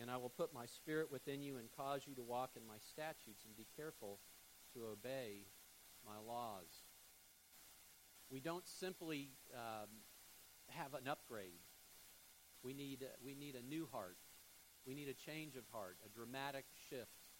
And 0.00 0.10
I 0.10 0.16
will 0.16 0.30
put 0.30 0.54
my 0.54 0.66
spirit 0.66 1.12
within 1.12 1.42
you 1.42 1.58
and 1.58 1.68
cause 1.76 2.02
you 2.06 2.14
to 2.14 2.22
walk 2.22 2.52
in 2.56 2.66
my 2.66 2.78
statutes 2.78 3.44
and 3.44 3.56
be 3.56 3.66
careful 3.76 4.18
to 4.74 4.86
obey 4.86 5.46
my 6.06 6.16
laws. 6.26 6.84
We 8.30 8.40
don't 8.40 8.66
simply 8.66 9.30
um, 9.54 9.88
have 10.70 10.94
an 10.94 11.06
upgrade 11.06 11.60
we 12.62 12.72
need, 12.72 13.04
we 13.24 13.34
need 13.34 13.56
a 13.56 13.62
new 13.62 13.88
heart. 13.90 14.16
We 14.86 14.94
need 14.94 15.08
a 15.08 15.14
change 15.14 15.56
of 15.56 15.64
heart, 15.70 15.96
a 16.06 16.08
dramatic 16.08 16.64
shift 16.88 17.30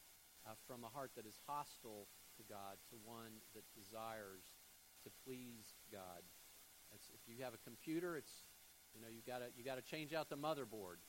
uh, 0.47 0.51
from 0.67 0.85
a 0.85 0.88
heart 0.88 1.12
that 1.17 1.27
is 1.27 1.38
hostile 1.47 2.07
to 2.37 2.43
God 2.49 2.79
to 2.91 2.97
one 3.05 3.43
that 3.55 3.62
desires 3.75 4.43
to 5.05 5.11
please 5.25 5.75
God. 5.91 6.23
It's, 6.95 7.09
if 7.15 7.23
you 7.27 7.43
have 7.43 7.55
a 7.55 7.62
computer, 7.65 8.17
it's 8.17 8.47
you 8.95 9.01
know 9.01 9.09
you 9.09 9.23
got 9.27 9.38
to 9.38 9.47
you 9.57 9.65
got 9.65 9.77
to 9.77 9.83
change 9.83 10.12
out 10.12 10.29
the 10.29 10.37
motherboard. 10.37 11.03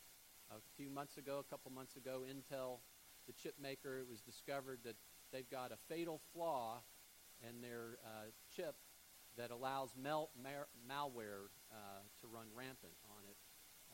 A 0.52 0.56
few 0.78 0.90
months 0.90 1.18
ago, 1.18 1.40
a 1.40 1.44
couple 1.44 1.72
months 1.72 1.96
ago, 1.96 2.24
Intel, 2.30 2.80
the 3.28 3.34
chip 3.34 3.56
maker, 3.60 4.00
it 4.00 4.08
was 4.08 4.22
discovered 4.22 4.80
that 4.84 4.96
they've 5.32 5.50
got 5.50 5.72
a 5.72 5.78
fatal 5.90 6.22
flaw 6.34 6.82
in 7.48 7.62
their 7.62 7.98
uh, 8.06 8.26
chip 8.56 8.76
that 9.38 9.52
allows 9.52 9.92
mal- 9.96 10.30
mar- 10.42 10.68
malware 10.88 11.48
uh, 11.72 11.76
to 12.22 12.28
run 12.28 12.48
rampant 12.56 12.94
on 13.10 13.24
it. 13.28 13.38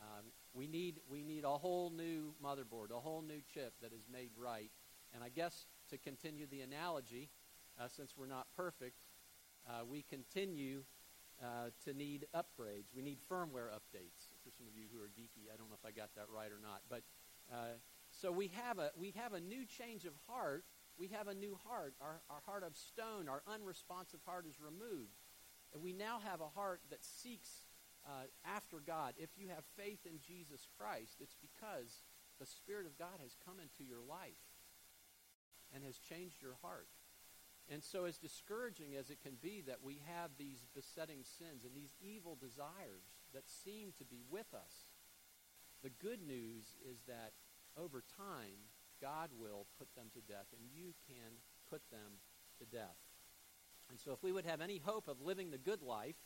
um, 0.00 0.26
we 0.52 0.66
need 0.66 1.00
we 1.08 1.22
need 1.22 1.44
a 1.44 1.58
whole 1.58 1.90
new 1.90 2.34
motherboard, 2.42 2.90
a 2.90 3.00
whole 3.00 3.22
new 3.22 3.40
chip 3.54 3.74
that 3.82 3.92
is 3.92 4.06
made 4.10 4.30
right. 4.36 4.70
And 5.14 5.22
I 5.24 5.28
guess 5.28 5.66
to 5.90 5.98
continue 5.98 6.46
the 6.46 6.60
analogy, 6.60 7.30
uh, 7.80 7.88
since 7.88 8.16
we're 8.16 8.26
not 8.26 8.46
perfect, 8.56 9.04
uh, 9.68 9.84
we 9.84 10.02
continue 10.02 10.84
uh, 11.42 11.70
to 11.84 11.94
need 11.94 12.26
upgrades. 12.34 12.94
We 12.94 13.02
need 13.02 13.18
firmware 13.30 13.70
updates. 13.70 14.29
For 14.44 14.50
some 14.50 14.66
of 14.66 14.76
you 14.76 14.88
who 14.92 15.00
are 15.02 15.08
geeky, 15.08 15.52
I 15.52 15.56
don't 15.56 15.68
know 15.68 15.76
if 15.76 15.86
I 15.86 15.92
got 15.92 16.14
that 16.16 16.32
right 16.32 16.50
or 16.50 16.60
not, 16.60 16.82
but 16.88 17.02
uh, 17.52 17.76
so 18.10 18.32
we 18.32 18.48
have 18.56 18.78
a 18.78 18.90
we 18.96 19.12
have 19.16 19.32
a 19.32 19.40
new 19.40 19.64
change 19.64 20.04
of 20.04 20.14
heart. 20.26 20.64
We 20.98 21.08
have 21.08 21.28
a 21.28 21.34
new 21.34 21.56
heart. 21.64 21.94
Our, 22.00 22.20
our 22.28 22.42
heart 22.44 22.62
of 22.62 22.76
stone, 22.76 23.28
our 23.28 23.42
unresponsive 23.48 24.20
heart 24.26 24.44
is 24.46 24.60
removed. 24.60 25.16
And 25.72 25.82
we 25.82 25.92
now 25.92 26.20
have 26.20 26.40
a 26.40 26.48
heart 26.48 26.80
that 26.90 27.04
seeks 27.04 27.64
uh, 28.06 28.28
after 28.44 28.80
God, 28.80 29.14
if 29.16 29.30
you 29.36 29.48
have 29.48 29.64
faith 29.76 30.00
in 30.04 30.20
Jesus 30.20 30.66
Christ, 30.78 31.20
it's 31.20 31.36
because 31.40 32.02
the 32.38 32.46
Spirit 32.46 32.86
of 32.86 32.98
God 32.98 33.20
has 33.22 33.36
come 33.44 33.60
into 33.60 33.84
your 33.84 34.00
life 34.00 34.40
and 35.74 35.84
has 35.84 35.98
changed 35.98 36.40
your 36.40 36.56
heart. 36.62 36.88
And 37.68 37.84
so, 37.84 38.04
as 38.04 38.18
discouraging 38.18 38.96
as 38.96 39.10
it 39.10 39.22
can 39.22 39.36
be 39.40 39.62
that 39.66 39.84
we 39.84 40.00
have 40.08 40.30
these 40.36 40.66
besetting 40.74 41.22
sins 41.22 41.62
and 41.62 41.70
these 41.76 41.94
evil 42.00 42.34
desires 42.34 43.19
that 43.34 43.48
seem 43.48 43.92
to 43.98 44.04
be 44.04 44.22
with 44.30 44.52
us, 44.54 44.90
the 45.82 45.90
good 45.90 46.20
news 46.26 46.76
is 46.88 46.98
that 47.06 47.32
over 47.76 48.02
time, 48.16 48.68
God 49.00 49.30
will 49.38 49.66
put 49.78 49.94
them 49.94 50.06
to 50.14 50.20
death, 50.20 50.46
and 50.52 50.68
you 50.72 50.92
can 51.06 51.40
put 51.70 51.82
them 51.90 52.20
to 52.58 52.66
death. 52.66 52.98
And 53.88 53.98
so, 53.98 54.12
if 54.12 54.22
we 54.22 54.32
would 54.32 54.44
have 54.44 54.60
any 54.60 54.78
hope 54.78 55.08
of 55.08 55.20
living 55.20 55.50
the 55.50 55.58
good 55.58 55.82
life, 55.82 56.16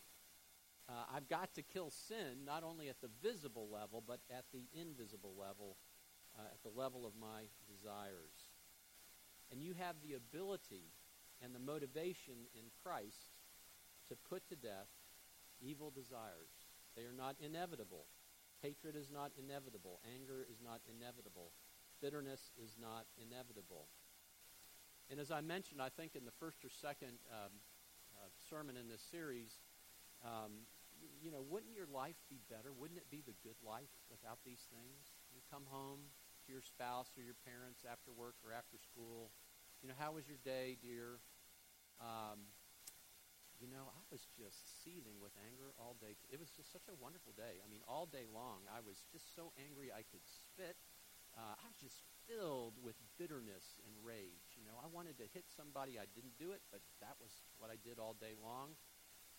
uh, 0.88 1.04
I've 1.14 1.28
got 1.28 1.54
to 1.54 1.62
kill 1.62 1.90
sin 1.90 2.44
not 2.44 2.62
only 2.62 2.88
at 2.88 3.00
the 3.00 3.08
visible 3.22 3.68
level, 3.72 4.02
but 4.06 4.20
at 4.30 4.44
the 4.52 4.64
invisible 4.78 5.34
level, 5.38 5.76
uh, 6.38 6.42
at 6.52 6.62
the 6.62 6.78
level 6.78 7.06
of 7.06 7.12
my 7.18 7.44
desires. 7.70 8.52
And 9.50 9.62
you 9.62 9.74
have 9.78 9.96
the 10.02 10.14
ability 10.14 10.92
and 11.42 11.54
the 11.54 11.58
motivation 11.58 12.34
in 12.54 12.64
Christ 12.82 13.38
to 14.08 14.16
put 14.28 14.46
to 14.48 14.56
death 14.56 14.88
evil 15.60 15.90
desires. 15.90 16.63
They 16.96 17.02
are 17.02 17.16
not 17.16 17.36
inevitable. 17.40 18.06
Hatred 18.62 18.96
is 18.96 19.10
not 19.10 19.32
inevitable. 19.38 20.00
Anger 20.14 20.46
is 20.48 20.58
not 20.62 20.80
inevitable. 20.88 21.52
Bitterness 22.00 22.50
is 22.56 22.76
not 22.80 23.06
inevitable. 23.20 23.88
And 25.10 25.20
as 25.20 25.30
I 25.30 25.40
mentioned, 25.40 25.82
I 25.82 25.90
think 25.90 26.16
in 26.16 26.24
the 26.24 26.32
first 26.40 26.64
or 26.64 26.70
second 26.70 27.20
um, 27.28 27.52
uh, 28.16 28.30
sermon 28.48 28.76
in 28.76 28.88
this 28.88 29.02
series, 29.10 29.52
um, 30.24 30.64
you 31.20 31.30
know, 31.30 31.44
wouldn't 31.44 31.76
your 31.76 31.88
life 31.92 32.16
be 32.30 32.40
better? 32.48 32.72
Wouldn't 32.72 32.96
it 32.96 33.10
be 33.10 33.20
the 33.20 33.36
good 33.44 33.58
life 33.60 33.92
without 34.08 34.38
these 34.46 34.64
things? 34.72 35.12
You 35.34 35.44
come 35.52 35.68
home 35.68 36.00
to 36.46 36.52
your 36.52 36.62
spouse 36.62 37.12
or 37.16 37.22
your 37.22 37.36
parents 37.44 37.84
after 37.84 38.12
work 38.12 38.36
or 38.40 38.52
after 38.52 38.80
school. 38.80 39.28
You 39.82 39.92
know, 39.92 39.98
how 39.98 40.16
was 40.16 40.24
your 40.24 40.40
day, 40.40 40.80
dear? 40.80 41.20
Um, 42.00 42.48
you 43.64 43.72
know, 43.72 43.88
I 43.88 44.04
was 44.12 44.28
just 44.36 44.84
seething 44.84 45.16
with 45.16 45.32
anger 45.40 45.72
all 45.80 45.96
day. 45.96 46.20
It 46.28 46.36
was 46.36 46.52
just 46.52 46.68
such 46.68 46.84
a 46.92 46.96
wonderful 47.00 47.32
day. 47.32 47.64
I 47.64 47.66
mean, 47.72 47.80
all 47.88 48.04
day 48.04 48.28
long, 48.28 48.68
I 48.68 48.84
was 48.84 49.08
just 49.08 49.32
so 49.32 49.56
angry 49.56 49.88
I 49.88 50.04
could 50.04 50.20
spit. 50.28 50.76
Uh, 51.32 51.56
I 51.56 51.64
was 51.64 51.80
just 51.80 52.04
filled 52.28 52.76
with 52.76 53.00
bitterness 53.16 53.80
and 53.88 53.96
rage. 54.04 54.60
You 54.60 54.68
know, 54.68 54.76
I 54.76 54.92
wanted 54.92 55.16
to 55.24 55.26
hit 55.32 55.48
somebody. 55.48 55.96
I 55.96 56.04
didn't 56.12 56.36
do 56.36 56.52
it, 56.52 56.60
but 56.68 56.84
that 57.00 57.16
was 57.16 57.32
what 57.56 57.72
I 57.72 57.80
did 57.80 57.96
all 57.96 58.12
day 58.20 58.36
long. 58.36 58.76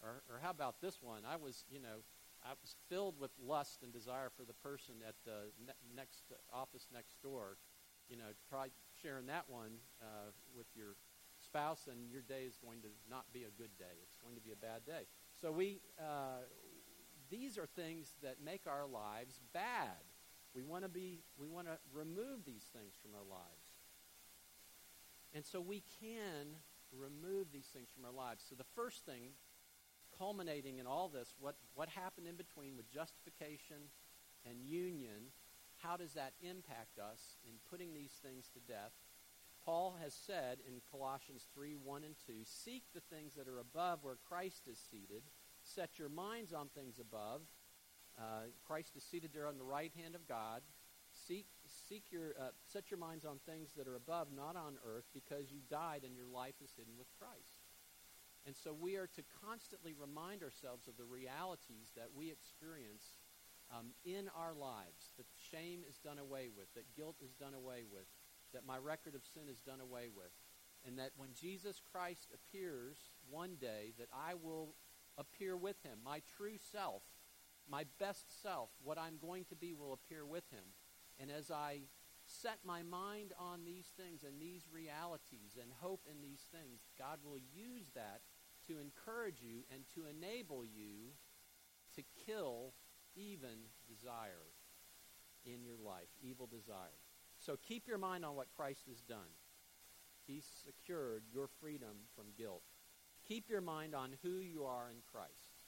Or, 0.01 0.25
or 0.25 0.41
how 0.41 0.49
about 0.49 0.81
this 0.81 1.05
one? 1.05 1.21
I 1.21 1.37
was, 1.37 1.61
you 1.69 1.77
know, 1.77 2.01
I 2.41 2.57
was 2.57 2.73
filled 2.89 3.21
with 3.21 3.29
lust 3.37 3.85
and 3.85 3.93
desire 3.93 4.33
for 4.33 4.41
the 4.41 4.57
person 4.57 5.05
at 5.05 5.21
the 5.21 5.53
ne- 5.61 5.81
next 5.93 6.33
office 6.49 6.89
next 6.89 7.21
door. 7.21 7.61
You 8.09 8.17
know, 8.17 8.33
try 8.49 8.73
sharing 9.01 9.29
that 9.29 9.45
one 9.45 9.77
uh, 10.01 10.33
with 10.57 10.67
your 10.73 10.97
spouse, 11.45 11.87
and 11.89 12.09
your 12.11 12.21
day 12.21 12.43
is 12.43 12.57
going 12.57 12.81
to 12.81 12.89
not 13.09 13.25
be 13.31 13.43
a 13.43 13.53
good 13.61 13.77
day. 13.77 13.95
It's 14.03 14.17
going 14.17 14.35
to 14.35 14.41
be 14.41 14.51
a 14.51 14.59
bad 14.59 14.85
day. 14.85 15.05
So 15.39 15.51
we, 15.51 15.81
uh, 15.99 16.43
these 17.29 17.57
are 17.57 17.65
things 17.65 18.15
that 18.23 18.37
make 18.43 18.67
our 18.67 18.85
lives 18.85 19.39
bad. 19.53 20.01
We 20.53 20.63
want 20.63 20.83
to 20.83 20.89
be, 20.89 21.21
we 21.37 21.47
want 21.47 21.67
to 21.67 21.77
remove 21.93 22.45
these 22.45 22.65
things 22.73 22.93
from 23.01 23.11
our 23.13 23.25
lives. 23.29 23.65
And 25.33 25.45
so 25.45 25.59
we 25.59 25.83
can 25.99 26.55
remove 26.91 27.51
these 27.51 27.67
things 27.67 27.89
from 27.93 28.05
our 28.05 28.11
lives. 28.11 28.43
So 28.47 28.55
the 28.55 28.71
first 28.75 29.05
thing 29.05 29.35
culminating 30.17 30.79
in 30.79 30.87
all 30.87 31.09
this, 31.09 31.35
what, 31.39 31.55
what 31.73 31.89
happened 31.89 32.27
in 32.27 32.35
between 32.35 32.77
with 32.77 32.89
justification 32.89 33.91
and 34.47 34.61
union, 34.61 35.31
how 35.77 35.97
does 35.97 36.13
that 36.13 36.33
impact 36.41 36.99
us 36.99 37.35
in 37.45 37.53
putting 37.69 37.93
these 37.93 38.13
things 38.23 38.49
to 38.53 38.59
death? 38.71 38.93
Paul 39.65 39.97
has 40.01 40.13
said 40.13 40.59
in 40.67 40.81
Colossians 40.91 41.47
3 41.53 41.75
1 41.75 42.03
and 42.03 42.15
2 42.27 42.33
Seek 42.43 42.83
the 42.93 43.01
things 43.01 43.33
that 43.33 43.47
are 43.47 43.59
above 43.59 43.99
where 44.03 44.17
Christ 44.27 44.63
is 44.71 44.79
seated. 44.91 45.23
Set 45.63 45.97
your 45.97 46.09
minds 46.09 46.53
on 46.53 46.69
things 46.69 46.99
above. 46.99 47.41
Uh, 48.17 48.47
Christ 48.65 48.95
is 48.95 49.03
seated 49.03 49.31
there 49.33 49.47
on 49.47 49.57
the 49.57 49.63
right 49.63 49.91
hand 49.99 50.13
of 50.13 50.27
God. 50.27 50.61
Seek, 51.27 51.47
seek 51.89 52.03
your, 52.11 52.35
uh, 52.39 52.51
set 52.71 52.91
your 52.91 52.99
minds 52.99 53.25
on 53.25 53.39
things 53.45 53.71
that 53.75 53.87
are 53.87 53.95
above, 53.95 54.27
not 54.35 54.55
on 54.55 54.77
earth, 54.85 55.05
because 55.13 55.51
you 55.51 55.59
died 55.69 56.03
and 56.05 56.15
your 56.15 56.27
life 56.27 56.55
is 56.63 56.71
hidden 56.77 56.93
with 56.97 57.07
Christ. 57.17 57.63
And 58.45 58.55
so 58.55 58.73
we 58.73 58.95
are 58.95 59.07
to 59.07 59.23
constantly 59.43 59.93
remind 59.97 60.43
ourselves 60.43 60.87
of 60.87 60.97
the 60.97 61.05
realities 61.05 61.91
that 61.95 62.13
we 62.13 62.29
experience 62.29 63.15
um, 63.73 63.95
in 64.05 64.29
our 64.37 64.53
lives 64.53 65.09
that 65.17 65.25
shame 65.49 65.81
is 65.89 65.97
done 65.97 66.19
away 66.19 66.49
with, 66.55 66.67
that 66.75 66.93
guilt 66.95 67.15
is 67.25 67.33
done 67.33 67.55
away 67.55 67.81
with, 67.89 68.05
that 68.55 68.65
my 68.65 68.77
record 68.77 69.13
of 69.13 69.21
sin 69.23 69.43
is 69.51 69.61
done 69.61 69.81
away 69.81 70.07
with, 70.15 70.31
and 70.85 70.97
that 70.97 71.11
when 71.17 71.29
Jesus 71.39 71.81
Christ 71.91 72.31
appears 72.33 72.97
one 73.29 73.55
day, 73.59 73.93
that 73.99 74.09
I 74.13 74.33
will 74.33 74.75
appear 75.17 75.55
with 75.55 75.81
him. 75.83 75.99
My 76.03 76.21
true 76.37 76.57
self, 76.71 77.03
my 77.69 77.85
best 77.99 78.41
self, 78.41 78.69
what 78.83 78.97
I'm 78.97 79.17
going 79.21 79.45
to 79.45 79.55
be 79.55 79.73
will 79.73 79.93
appear 79.93 80.25
with 80.25 80.49
him. 80.51 80.63
And 81.19 81.31
as 81.31 81.51
I 81.51 81.81
set 82.25 82.59
my 82.65 82.81
mind 82.81 83.33
on 83.39 83.65
these 83.65 83.87
things 83.97 84.23
and 84.23 84.41
these 84.41 84.67
realities 84.71 85.57
and 85.61 85.71
hope 85.79 86.01
in 86.09 86.21
these 86.21 86.45
things, 86.51 86.81
God 86.97 87.19
will 87.23 87.37
use 87.37 87.91
that 87.95 88.21
to 88.67 88.79
encourage 88.79 89.41
you 89.41 89.63
and 89.73 89.83
to 89.93 90.05
enable 90.09 90.65
you 90.65 91.13
to 91.95 92.03
kill 92.25 92.73
even 93.15 93.69
desire 93.87 94.51
in 95.45 95.63
your 95.63 95.77
life, 95.77 96.09
evil 96.21 96.47
desire. 96.47 97.04
So 97.45 97.57
keep 97.67 97.87
your 97.87 97.99
mind 97.99 98.25
on 98.25 98.35
what 98.35 98.47
Christ 98.57 98.85
has 98.89 99.01
done. 99.01 99.29
He 100.25 100.41
secured 100.65 101.23
your 101.31 101.47
freedom 101.61 102.07
from 102.15 102.25
guilt. 102.35 102.63
Keep 103.27 103.49
your 103.51 103.61
mind 103.61 103.93
on 103.93 104.15
who 104.23 104.39
you 104.39 104.65
are 104.65 104.89
in 104.89 104.97
Christ. 105.11 105.59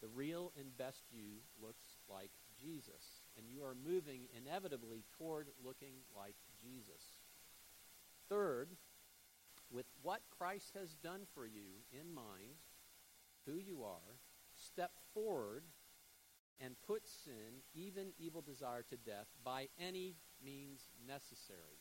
The 0.00 0.06
real 0.06 0.52
and 0.56 0.76
best 0.76 1.02
you 1.10 1.40
looks 1.60 1.98
like 2.08 2.30
Jesus, 2.60 3.22
and 3.36 3.48
you 3.48 3.64
are 3.64 3.74
moving 3.74 4.28
inevitably 4.36 5.04
toward 5.18 5.48
looking 5.64 5.94
like 6.16 6.36
Jesus. 6.60 7.02
Third, 8.28 8.68
with 9.72 9.86
what 10.02 10.20
Christ 10.38 10.74
has 10.78 10.94
done 10.94 11.22
for 11.34 11.46
you 11.46 11.82
in 11.92 12.14
mind, 12.14 12.62
who 13.46 13.54
you 13.54 13.82
are, 13.82 14.18
step 14.54 14.92
forward 15.14 15.64
and 16.60 16.74
put 16.86 17.06
sin, 17.06 17.62
even 17.74 18.12
evil 18.18 18.42
desire, 18.42 18.84
to 18.90 18.96
death 18.96 19.26
by 19.44 19.68
any 19.80 20.16
means 20.44 20.88
necessary. 21.06 21.80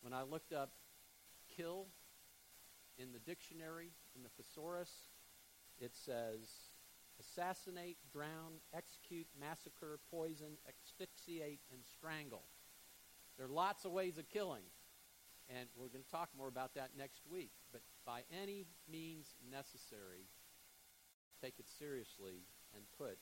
When 0.00 0.12
I 0.12 0.22
looked 0.22 0.52
up 0.52 0.70
kill 1.56 1.86
in 2.98 3.12
the 3.12 3.18
dictionary, 3.18 3.90
in 4.14 4.22
the 4.22 4.28
thesaurus, 4.30 4.90
it 5.80 5.92
says 5.94 6.48
assassinate, 7.20 7.96
drown, 8.12 8.60
execute, 8.74 9.26
massacre, 9.40 9.98
poison, 10.10 10.56
asphyxiate, 10.68 11.60
and 11.72 11.80
strangle. 11.84 12.44
There 13.36 13.46
are 13.46 13.50
lots 13.50 13.84
of 13.84 13.92
ways 13.92 14.18
of 14.18 14.28
killing, 14.28 14.62
and 15.48 15.68
we're 15.76 15.88
going 15.88 16.04
to 16.04 16.10
talk 16.10 16.30
more 16.36 16.48
about 16.48 16.74
that 16.74 16.90
next 16.96 17.22
week. 17.30 17.52
But 17.72 17.82
by 18.06 18.22
any 18.42 18.66
means 18.90 19.34
necessary, 19.50 20.26
take 21.42 21.54
it 21.58 21.66
seriously 21.78 22.42
and 22.74 22.84
put 22.96 23.18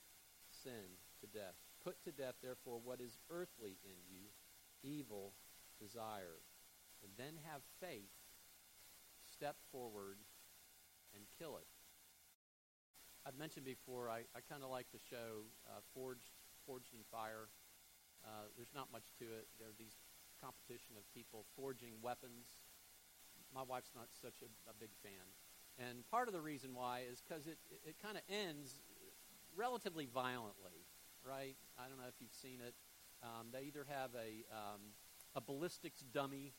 sin 0.67 0.99
to 1.23 1.27
death. 1.31 1.55
Put 1.79 2.03
to 2.03 2.11
death, 2.11 2.35
therefore, 2.43 2.83
what 2.83 2.99
is 2.99 3.15
earthly 3.31 3.79
in 3.87 3.95
you, 4.11 4.27
evil 4.83 5.31
desire. 5.79 6.43
And 6.99 7.15
then 7.15 7.39
have 7.47 7.63
faith, 7.79 8.11
step 9.23 9.55
forward, 9.71 10.19
and 11.15 11.23
kill 11.39 11.55
it. 11.55 11.69
I've 13.23 13.39
mentioned 13.39 13.63
before, 13.63 14.11
I, 14.11 14.27
I 14.35 14.43
kind 14.43 14.63
of 14.63 14.69
like 14.69 14.91
the 14.91 14.99
show 14.99 15.47
uh, 15.71 15.79
Forged, 15.95 16.35
Forged 16.65 16.91
in 16.91 17.07
Fire. 17.07 17.47
Uh, 18.25 18.51
there's 18.59 18.75
not 18.75 18.91
much 18.91 19.15
to 19.19 19.25
it. 19.25 19.47
There 19.59 19.71
are 19.71 19.79
these 19.79 19.95
competition 20.43 20.99
of 20.99 21.07
people 21.15 21.47
forging 21.55 21.95
weapons. 22.03 22.59
My 23.55 23.63
wife's 23.63 23.95
not 23.95 24.11
such 24.11 24.43
a, 24.43 24.49
a 24.67 24.75
big 24.75 24.91
fan. 24.99 25.23
And 25.79 26.03
part 26.09 26.27
of 26.27 26.33
the 26.33 26.41
reason 26.41 26.73
why 26.73 27.05
is 27.07 27.21
because 27.21 27.45
it, 27.47 27.59
it, 27.69 27.93
it 27.93 27.95
kind 28.01 28.17
of 28.17 28.23
ends 28.27 28.81
relatively 29.57 30.05
violently, 30.05 30.85
right? 31.27 31.55
I 31.77 31.89
don't 31.89 31.97
know 31.97 32.07
if 32.07 32.21
you've 32.21 32.31
seen 32.31 32.59
it. 32.65 32.75
Um, 33.23 33.47
they 33.51 33.63
either 33.63 33.85
have 33.89 34.11
a, 34.13 34.45
um, 34.55 34.81
a 35.35 35.41
ballistics 35.41 36.01
dummy, 36.13 36.53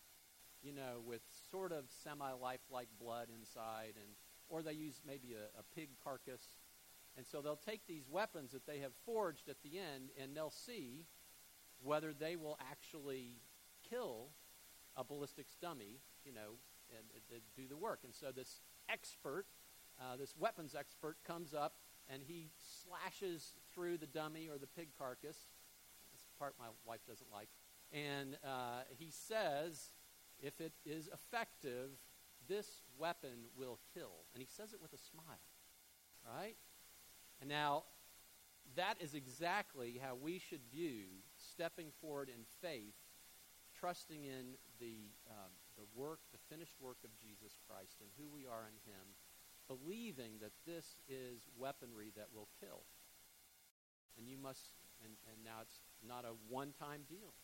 you 0.63 0.73
know, 0.73 1.01
with 1.07 1.23
sort 1.51 1.71
of 1.71 1.85
semi-lifelike 2.03 2.89
blood 3.01 3.29
inside, 3.33 3.95
and 3.97 4.11
or 4.49 4.63
they 4.63 4.73
use 4.73 5.01
maybe 5.07 5.35
a, 5.35 5.59
a 5.59 5.63
pig 5.75 5.91
carcass. 6.03 6.43
And 7.17 7.27
so 7.27 7.41
they'll 7.41 7.57
take 7.57 7.87
these 7.87 8.05
weapons 8.11 8.53
that 8.53 8.67
they 8.67 8.79
have 8.79 8.93
forged 9.05 9.49
at 9.49 9.57
the 9.63 9.79
end 9.79 10.11
and 10.21 10.37
they'll 10.37 10.51
see 10.51 11.05
whether 11.83 12.13
they 12.13 12.37
will 12.37 12.59
actually 12.71 13.41
kill 13.89 14.29
a 14.97 15.05
ballistics 15.05 15.57
dummy, 15.61 16.01
you 16.25 16.33
know, 16.33 16.59
and, 16.91 17.07
and 17.33 17.43
do 17.57 17.69
the 17.69 17.77
work. 17.77 18.01
And 18.05 18.15
so 18.15 18.33
this 18.35 18.61
expert, 18.89 19.47
uh, 20.01 20.17
this 20.17 20.35
weapons 20.39 20.75
expert, 20.75 21.17
comes 21.27 21.55
up 21.55 21.75
and 22.09 22.23
he 22.27 22.51
slashes 22.83 23.53
through 23.75 23.99
the 23.99 24.07
dummy 24.07 24.49
or 24.49 24.59
the 24.59 24.67
pig 24.67 24.89
carcass. 24.99 25.37
That's 26.13 26.25
the 26.25 26.39
part 26.39 26.55
my 26.59 26.69
wife 26.87 27.01
doesn't 27.07 27.31
like. 27.33 27.49
And 27.93 28.37
uh, 28.45 28.83
he 28.89 29.11
says, 29.11 29.93
if 30.41 30.61
it 30.61 30.73
is 30.85 31.09
effective, 31.13 31.91
this 32.49 32.83
weapon 32.99 33.51
will 33.57 33.79
kill. 33.95 34.25
And 34.35 34.43
he 34.43 34.49
says 34.49 34.73
it 34.73 34.81
with 34.81 34.93
a 34.93 34.99
smile, 34.99 35.45
right? 36.27 36.57
And 37.41 37.49
now, 37.49 37.85
that 38.77 38.97
is 39.01 39.15
exactly 39.15 40.01
how 40.03 40.15
we 40.15 40.39
should 40.39 40.61
view 40.71 41.05
stepping 41.37 41.89
forward 42.01 42.29
in 42.29 42.45
faith, 42.61 42.95
trusting 43.79 44.25
in 44.25 44.59
the, 44.79 45.09
um, 45.31 45.53
the 45.77 45.85
work, 45.95 46.21
the 46.33 46.39
finished 46.51 46.75
work 46.81 46.99
of 47.05 47.11
Jesus 47.17 47.57
Christ 47.67 48.01
and 48.01 48.11
who 48.19 48.29
we 48.29 48.45
are 48.45 48.69
in 48.69 48.77
him, 48.91 49.07
believing 49.69 50.41
that 50.41 50.57
this 50.67 50.97
is 51.09 51.47
weaponry 51.57 52.11
that 52.17 52.33
will 52.35 52.49
kill. 52.59 52.83
And 54.17 54.27
you 54.27 54.37
must, 54.37 54.73
and, 55.05 55.13
and 55.31 55.45
now 55.45 55.63
it's 55.63 55.85
not 56.03 56.25
a 56.25 56.35
one 56.49 56.73
time 56.73 57.03
deal. 57.09 57.37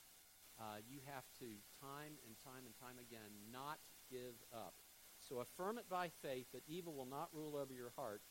Uh, 0.59 0.81
you 0.89 0.99
have 1.07 1.25
to, 1.39 1.61
time 1.79 2.17
and 2.27 2.35
time 2.43 2.65
and 2.67 2.75
time 2.81 2.99
again, 2.99 3.31
not 3.53 3.79
give 4.11 4.35
up. 4.53 4.75
So 5.21 5.41
affirm 5.41 5.79
it 5.79 5.89
by 5.89 6.11
faith 6.23 6.47
that 6.53 6.63
evil 6.67 6.95
will 6.95 7.07
not 7.07 7.29
rule 7.33 7.57
over 7.57 7.73
your 7.73 7.93
heart. 7.97 8.23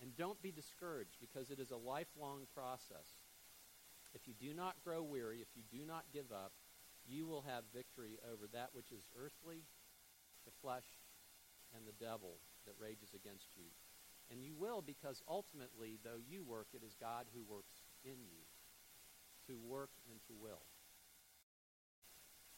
And 0.00 0.16
don't 0.16 0.42
be 0.42 0.50
discouraged 0.50 1.16
because 1.20 1.50
it 1.50 1.60
is 1.60 1.70
a 1.70 1.76
lifelong 1.76 2.46
process. 2.54 3.18
If 4.14 4.26
you 4.26 4.34
do 4.34 4.54
not 4.54 4.82
grow 4.84 5.02
weary, 5.02 5.40
if 5.40 5.48
you 5.54 5.62
do 5.70 5.86
not 5.86 6.04
give 6.12 6.30
up, 6.32 6.52
you 7.06 7.26
will 7.26 7.42
have 7.42 7.64
victory 7.74 8.18
over 8.24 8.46
that 8.52 8.70
which 8.72 8.90
is 8.90 9.08
earthly, 9.16 9.62
the 10.44 10.52
flesh, 10.60 10.86
and 11.74 11.86
the 11.86 12.04
devil 12.04 12.38
that 12.66 12.74
rages 12.78 13.14
against 13.14 13.48
you. 13.56 13.68
And 14.30 14.42
you 14.42 14.54
will 14.56 14.80
because 14.80 15.22
ultimately, 15.28 15.98
though 16.02 16.20
you 16.26 16.42
work, 16.44 16.68
it 16.72 16.82
is 16.82 16.96
God 16.98 17.26
who 17.34 17.42
works 17.44 17.74
in 18.04 18.24
you 18.24 18.42
to 19.46 19.58
work 19.68 19.90
and 20.10 20.20
to 20.28 20.32
will. 20.40 20.64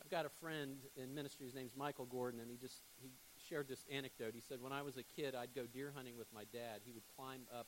I've 0.00 0.10
got 0.10 0.26
a 0.26 0.30
friend 0.40 0.78
in 0.94 1.14
ministry. 1.14 1.46
His 1.46 1.54
name's 1.54 1.74
Michael 1.74 2.06
Gordon, 2.06 2.38
and 2.40 2.50
he 2.50 2.56
just 2.56 2.82
he 3.02 3.10
shared 3.48 3.66
this 3.66 3.84
anecdote. 3.90 4.34
He 4.34 4.42
said, 4.46 4.60
When 4.60 4.72
I 4.72 4.82
was 4.82 4.96
a 4.96 5.02
kid, 5.02 5.34
I'd 5.34 5.54
go 5.54 5.66
deer 5.66 5.92
hunting 5.94 6.16
with 6.16 6.28
my 6.32 6.44
dad. 6.52 6.82
He 6.84 6.92
would 6.92 7.02
climb 7.16 7.42
up 7.52 7.66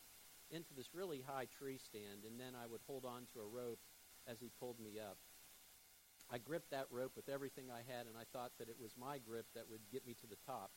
into 0.51 0.72
this 0.77 0.94
really 0.94 1.22
high 1.27 1.46
tree 1.59 1.79
stand, 1.79 2.24
and 2.27 2.38
then 2.38 2.55
I 2.55 2.66
would 2.66 2.81
hold 2.87 3.05
on 3.05 3.27
to 3.35 3.40
a 3.40 3.46
rope 3.46 3.81
as 4.27 4.38
he 4.40 4.51
pulled 4.61 4.79
me 4.79 4.98
up. 5.01 5.16
I 6.31 6.38
gripped 6.38 6.70
that 6.70 6.87
rope 6.90 7.12
with 7.16 7.29
everything 7.29 7.72
I 7.72 7.81
had, 7.90 8.07
and 8.07 8.16
I 8.16 8.24
thought 8.33 8.53
that 8.59 8.68
it 8.68 8.77
was 8.81 8.92
my 9.01 9.18
grip 9.18 9.46
that 9.55 9.64
would 9.70 9.81
get 9.90 10.07
me 10.07 10.14
to 10.20 10.27
the 10.27 10.37
top. 10.46 10.70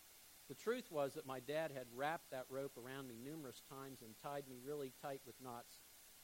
The 0.51 0.55
truth 0.55 0.91
was 0.91 1.13
that 1.13 1.25
my 1.25 1.39
dad 1.39 1.71
had 1.71 1.87
wrapped 1.95 2.31
that 2.31 2.43
rope 2.49 2.75
around 2.75 3.07
me 3.07 3.15
numerous 3.15 3.61
times 3.71 4.01
and 4.03 4.11
tied 4.21 4.49
me 4.49 4.57
really 4.61 4.91
tight 5.01 5.21
with 5.25 5.39
knots 5.41 5.79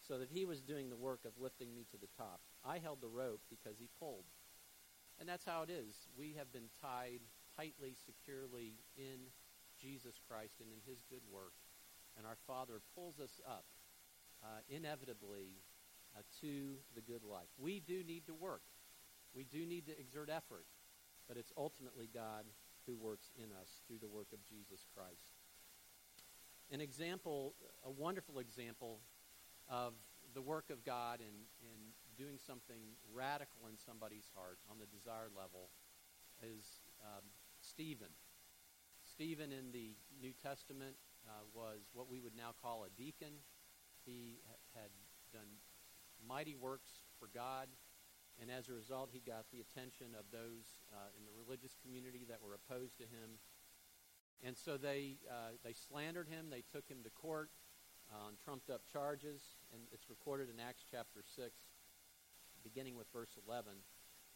so 0.05 0.19
that 0.19 0.27
he 0.29 0.43
was 0.43 0.59
doing 0.59 0.89
the 0.89 0.97
work 0.97 1.21
of 1.23 1.31
lifting 1.39 1.73
me 1.73 1.85
to 1.91 1.97
the 1.97 2.11
top. 2.17 2.41
I 2.65 2.79
held 2.79 2.99
the 2.99 3.07
rope 3.07 3.39
because 3.49 3.79
he 3.79 3.87
pulled. 3.97 4.25
And 5.17 5.29
that's 5.29 5.45
how 5.45 5.61
it 5.61 5.69
is. 5.69 6.09
We 6.19 6.35
have 6.37 6.51
been 6.51 6.67
tied 6.81 7.21
tightly, 7.55 7.95
securely 7.95 8.73
in 8.97 9.31
Jesus 9.81 10.19
Christ 10.27 10.55
and 10.59 10.73
in 10.73 10.83
his 10.85 10.99
good 11.09 11.23
work. 11.31 11.55
And 12.17 12.27
our 12.27 12.37
Father 12.45 12.81
pulls 12.95 13.21
us 13.21 13.39
up 13.47 13.63
uh, 14.43 14.59
inevitably 14.67 15.55
uh, 16.17 16.19
to 16.41 16.75
the 16.95 17.01
good 17.01 17.23
life. 17.23 17.47
We 17.57 17.79
do 17.79 18.03
need 18.03 18.25
to 18.25 18.33
work. 18.33 18.63
We 19.33 19.45
do 19.45 19.65
need 19.65 19.85
to 19.85 19.97
exert 19.97 20.29
effort. 20.29 20.65
But 21.29 21.37
it's 21.37 21.53
ultimately 21.55 22.09
God 22.13 22.43
who 22.87 22.95
works 22.95 23.29
in 23.37 23.51
us 23.61 23.81
through 23.85 23.99
the 23.99 24.07
work 24.07 24.27
of 24.33 24.39
Jesus 24.47 24.87
Christ. 24.95 25.35
An 26.71 26.81
example, 26.81 27.53
a 27.85 27.91
wonderful 27.91 28.39
example 28.39 28.99
of 29.69 29.93
the 30.33 30.41
work 30.41 30.69
of 30.69 30.83
God 30.83 31.19
in, 31.19 31.35
in 31.61 31.79
doing 32.17 32.37
something 32.39 32.81
radical 33.13 33.67
in 33.69 33.77
somebody's 33.77 34.29
heart 34.35 34.57
on 34.71 34.77
the 34.79 34.87
desire 34.87 35.29
level 35.35 35.69
is 36.41 36.81
um, 37.03 37.23
Stephen. 37.61 38.11
Stephen 39.03 39.51
in 39.51 39.71
the 39.71 39.95
New 40.21 40.33
Testament 40.33 40.95
uh, 41.27 41.43
was 41.53 41.87
what 41.93 42.09
we 42.09 42.19
would 42.19 42.35
now 42.35 42.51
call 42.61 42.85
a 42.85 43.01
deacon. 43.01 43.43
He 44.05 44.39
had 44.73 44.89
done 45.31 45.47
mighty 46.27 46.55
works 46.55 46.89
for 47.19 47.29
God, 47.33 47.67
and 48.41 48.51
as 48.51 48.69
a 48.69 48.73
result, 48.73 49.09
he 49.11 49.19
got 49.19 49.49
the 49.49 49.61
attention 49.61 50.13
of 50.13 50.29
those 50.31 50.77
uh, 50.93 51.09
in 51.17 51.25
the 51.25 51.33
religious 51.33 51.73
community 51.81 52.21
that 52.29 52.37
were 52.37 52.53
opposed 52.53 52.97
to 53.01 53.09
him. 53.09 53.41
And 54.45 54.53
so 54.53 54.77
they, 54.77 55.17
uh, 55.25 55.57
they 55.65 55.73
slandered 55.73 56.29
him. 56.29 56.53
They 56.53 56.61
took 56.61 56.85
him 56.85 57.01
to 57.03 57.09
court 57.09 57.49
on 58.13 58.37
trumped 58.39 58.69
up 58.69 58.85
charges, 58.85 59.57
and 59.73 59.81
it's 59.91 60.09
recorded 60.09 60.47
in 60.53 60.61
Acts 60.61 60.85
chapter 60.89 61.25
6, 61.25 61.51
beginning 62.63 62.95
with 62.95 63.11
verse 63.11 63.35
11. 63.47 63.73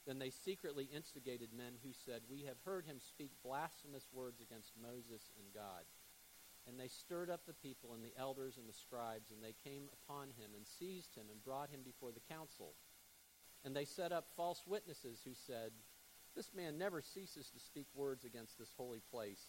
Then 0.07 0.17
they 0.17 0.31
secretly 0.33 0.89
instigated 0.89 1.53
men 1.53 1.77
who 1.85 1.93
said, 1.93 2.25
We 2.25 2.49
have 2.49 2.57
heard 2.65 2.85
him 2.85 2.97
speak 2.99 3.31
blasphemous 3.45 4.09
words 4.11 4.41
against 4.41 4.73
Moses 4.81 5.29
and 5.37 5.53
God. 5.53 5.85
And 6.67 6.79
they 6.79 6.89
stirred 6.89 7.29
up 7.29 7.45
the 7.45 7.57
people 7.57 7.93
and 7.93 8.03
the 8.03 8.17
elders 8.17 8.57
and 8.57 8.67
the 8.67 8.73
scribes, 8.73 9.29
and 9.29 9.41
they 9.41 9.55
came 9.63 9.89
upon 9.93 10.33
him 10.37 10.53
and 10.57 10.65
seized 10.65 11.15
him 11.15 11.29
and 11.31 11.43
brought 11.43 11.69
him 11.69 11.81
before 11.85 12.11
the 12.11 12.25
council. 12.33 12.73
And 13.63 13.76
they 13.76 13.86
set 13.86 14.12
up 14.12 14.26
false 14.36 14.63
witnesses 14.65 15.21
who 15.24 15.34
said, 15.34 15.71
This 16.36 16.52
man 16.56 16.78
never 16.78 17.02
ceases 17.02 17.50
to 17.52 17.60
speak 17.60 17.88
words 17.93 18.26
against 18.26 18.58
this 18.58 18.74
holy 18.76 19.02
place 19.12 19.43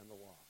and 0.00 0.08
the 0.08 0.14
law. 0.14 0.40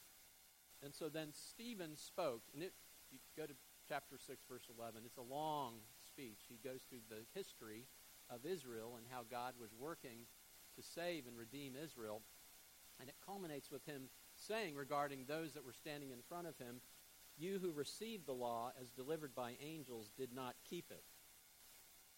And 0.83 0.95
so 0.95 1.09
then 1.09 1.29
Stephen 1.33 1.97
spoke, 1.97 2.43
and 2.53 2.63
it, 2.63 2.73
you 3.11 3.19
go 3.37 3.47
to 3.47 3.55
chapter 3.89 4.17
6, 4.19 4.45
verse 4.49 4.69
11. 4.79 5.03
It's 5.05 5.19
a 5.19 5.23
long 5.23 5.75
speech. 6.07 6.41
He 6.49 6.59
goes 6.63 6.83
through 6.89 7.05
the 7.09 7.25
history 7.35 7.87
of 8.31 8.47
Israel 8.47 8.95
and 8.97 9.07
how 9.11 9.23
God 9.31 9.55
was 9.61 9.71
working 9.79 10.27
to 10.77 10.83
save 10.83 11.27
and 11.27 11.37
redeem 11.37 11.75
Israel. 11.77 12.23
And 13.01 13.09
it 13.09 13.17
culminates 13.25 13.71
with 13.71 13.85
him 13.87 14.09
saying 14.37 14.75
regarding 14.75 15.25
those 15.27 15.55
that 15.55 15.65
were 15.65 15.73
standing 15.73 16.11
in 16.11 16.19
front 16.29 16.47
of 16.47 16.57
him, 16.59 16.81
You 17.37 17.59
who 17.61 17.73
received 17.73 18.27
the 18.27 18.33
law 18.33 18.73
as 18.81 18.91
delivered 18.91 19.35
by 19.35 19.57
angels 19.61 20.11
did 20.17 20.33
not 20.35 20.55
keep 20.69 20.91
it. 20.91 21.05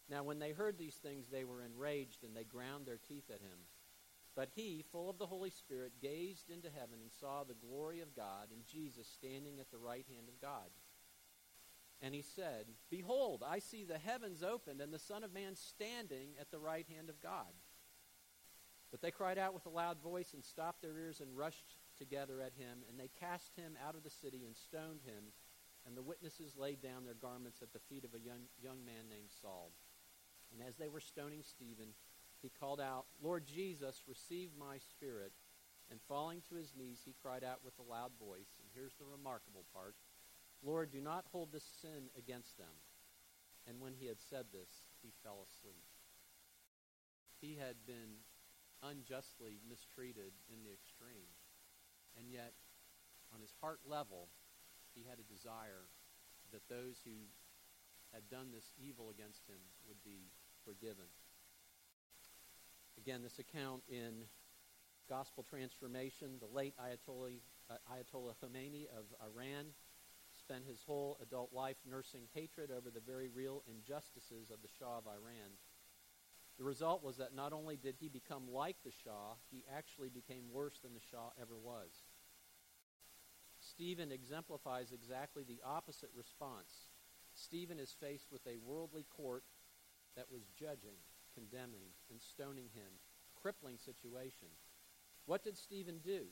Now, 0.08 0.22
when 0.22 0.38
they 0.38 0.52
heard 0.52 0.78
these 0.78 0.94
things, 0.94 1.26
they 1.28 1.44
were 1.44 1.62
enraged 1.62 2.22
and 2.22 2.36
they 2.36 2.44
ground 2.44 2.86
their 2.86 2.98
teeth 3.08 3.28
at 3.28 3.40
him. 3.40 3.58
But 4.36 4.50
he, 4.54 4.84
full 4.92 5.08
of 5.08 5.18
the 5.18 5.26
Holy 5.26 5.50
Spirit, 5.50 5.94
gazed 6.00 6.50
into 6.50 6.68
heaven 6.68 6.98
and 7.02 7.10
saw 7.10 7.42
the 7.42 7.54
glory 7.54 8.00
of 8.00 8.14
God 8.14 8.48
and 8.52 8.66
Jesus 8.66 9.08
standing 9.08 9.58
at 9.58 9.70
the 9.70 9.78
right 9.78 10.04
hand 10.08 10.28
of 10.28 10.40
God. 10.40 10.68
And 12.02 12.14
he 12.14 12.22
said, 12.22 12.66
Behold, 12.90 13.42
I 13.46 13.58
see 13.58 13.82
the 13.84 13.98
heavens 13.98 14.42
opened 14.42 14.80
and 14.82 14.92
the 14.92 14.98
Son 14.98 15.24
of 15.24 15.32
Man 15.32 15.56
standing 15.56 16.30
at 16.38 16.50
the 16.50 16.58
right 16.58 16.86
hand 16.94 17.08
of 17.08 17.22
God. 17.22 17.52
But 18.90 19.00
they 19.00 19.10
cried 19.10 19.38
out 19.38 19.54
with 19.54 19.66
a 19.66 19.70
loud 19.70 20.00
voice 20.02 20.34
and 20.34 20.44
stopped 20.44 20.82
their 20.82 20.98
ears 20.98 21.20
and 21.20 21.36
rushed 21.36 21.74
together 21.98 22.40
at 22.40 22.52
him, 22.52 22.84
and 22.88 23.00
they 23.00 23.10
cast 23.18 23.56
him 23.56 23.76
out 23.86 23.96
of 23.96 24.04
the 24.04 24.10
city 24.10 24.44
and 24.44 24.54
stoned 24.54 25.00
him. 25.04 25.32
And 25.86 25.96
the 25.96 26.02
witnesses 26.02 26.56
laid 26.56 26.82
down 26.82 27.04
their 27.04 27.14
garments 27.14 27.62
at 27.62 27.72
the 27.72 27.78
feet 27.88 28.04
of 28.04 28.14
a 28.14 28.20
young, 28.20 28.48
young 28.60 28.84
man 28.84 29.08
named 29.08 29.30
Saul. 29.40 29.70
And 30.52 30.66
as 30.66 30.76
they 30.76 30.88
were 30.88 31.00
stoning 31.00 31.42
Stephen, 31.42 31.94
he 32.42 32.50
called 32.60 32.80
out, 32.80 33.06
Lord 33.22 33.46
Jesus, 33.46 34.02
receive 34.06 34.50
my 34.58 34.78
spirit. 34.78 35.32
And 35.90 36.00
falling 36.08 36.42
to 36.48 36.56
his 36.56 36.74
knees, 36.76 37.02
he 37.04 37.14
cried 37.22 37.44
out 37.44 37.64
with 37.64 37.78
a 37.78 37.88
loud 37.88 38.10
voice. 38.18 38.58
And 38.58 38.68
here's 38.74 38.94
the 38.94 39.04
remarkable 39.04 39.64
part 39.72 39.94
Lord, 40.62 40.90
do 40.90 41.00
not 41.00 41.26
hold 41.30 41.52
this 41.52 41.66
sin 41.80 42.08
against 42.16 42.56
them. 42.56 42.80
And 43.68 43.80
when 43.80 43.94
he 43.94 44.06
had 44.06 44.20
said 44.20 44.46
this, 44.52 44.70
he 45.02 45.10
fell 45.22 45.44
asleep. 45.44 45.84
He 47.40 47.56
had 47.56 47.76
been 47.86 48.22
unjustly 48.82 49.58
mistreated 49.68 50.32
in 50.48 50.62
the 50.64 50.72
extreme. 50.72 51.28
And 52.18 52.30
yet, 52.30 52.54
on 53.34 53.40
his 53.40 53.52
heart 53.60 53.80
level, 53.86 54.28
he 54.94 55.04
had 55.04 55.18
a 55.18 55.32
desire 55.32 55.90
that 56.52 56.68
those 56.68 57.02
who 57.04 57.28
had 58.16 58.24
done 58.32 58.48
this 58.48 58.72
evil 58.80 59.12
against 59.12 59.44
him 59.44 59.60
would 59.86 60.00
be 60.02 60.32
forgiven. 60.64 61.04
Again, 62.96 63.20
this 63.22 63.38
account 63.38 63.82
in 63.88 64.24
Gospel 65.06 65.44
Transformation, 65.44 66.40
the 66.40 66.48
late 66.48 66.72
Ayatollah, 66.80 67.36
uh, 67.68 67.76
Ayatollah 67.92 68.32
Khomeini 68.40 68.86
of 68.88 69.04
Iran 69.20 69.66
spent 70.40 70.64
his 70.64 70.80
whole 70.86 71.18
adult 71.20 71.52
life 71.52 71.76
nursing 71.88 72.22
hatred 72.32 72.70
over 72.70 72.90
the 72.90 73.04
very 73.04 73.28
real 73.28 73.62
injustices 73.68 74.50
of 74.50 74.62
the 74.62 74.68
Shah 74.78 74.96
of 74.96 75.06
Iran. 75.06 75.60
The 76.56 76.64
result 76.64 77.04
was 77.04 77.18
that 77.18 77.34
not 77.34 77.52
only 77.52 77.76
did 77.76 77.96
he 78.00 78.08
become 78.08 78.50
like 78.50 78.76
the 78.82 78.92
Shah, 79.04 79.36
he 79.50 79.62
actually 79.76 80.08
became 80.08 80.50
worse 80.50 80.78
than 80.82 80.94
the 80.94 81.04
Shah 81.10 81.36
ever 81.40 81.58
was. 81.62 81.90
Stephen 83.60 84.10
exemplifies 84.10 84.92
exactly 84.92 85.44
the 85.44 85.60
opposite 85.64 86.10
response. 86.16 86.95
Stephen 87.36 87.78
is 87.78 87.94
faced 88.00 88.32
with 88.32 88.46
a 88.46 88.58
worldly 88.66 89.04
court 89.14 89.44
that 90.16 90.32
was 90.32 90.48
judging, 90.58 90.96
condemning, 91.34 91.92
and 92.10 92.20
stoning 92.20 92.68
him. 92.74 92.98
Crippling 93.40 93.76
situation. 93.78 94.48
What 95.26 95.44
did 95.44 95.56
Stephen 95.56 96.00
do? 96.02 96.26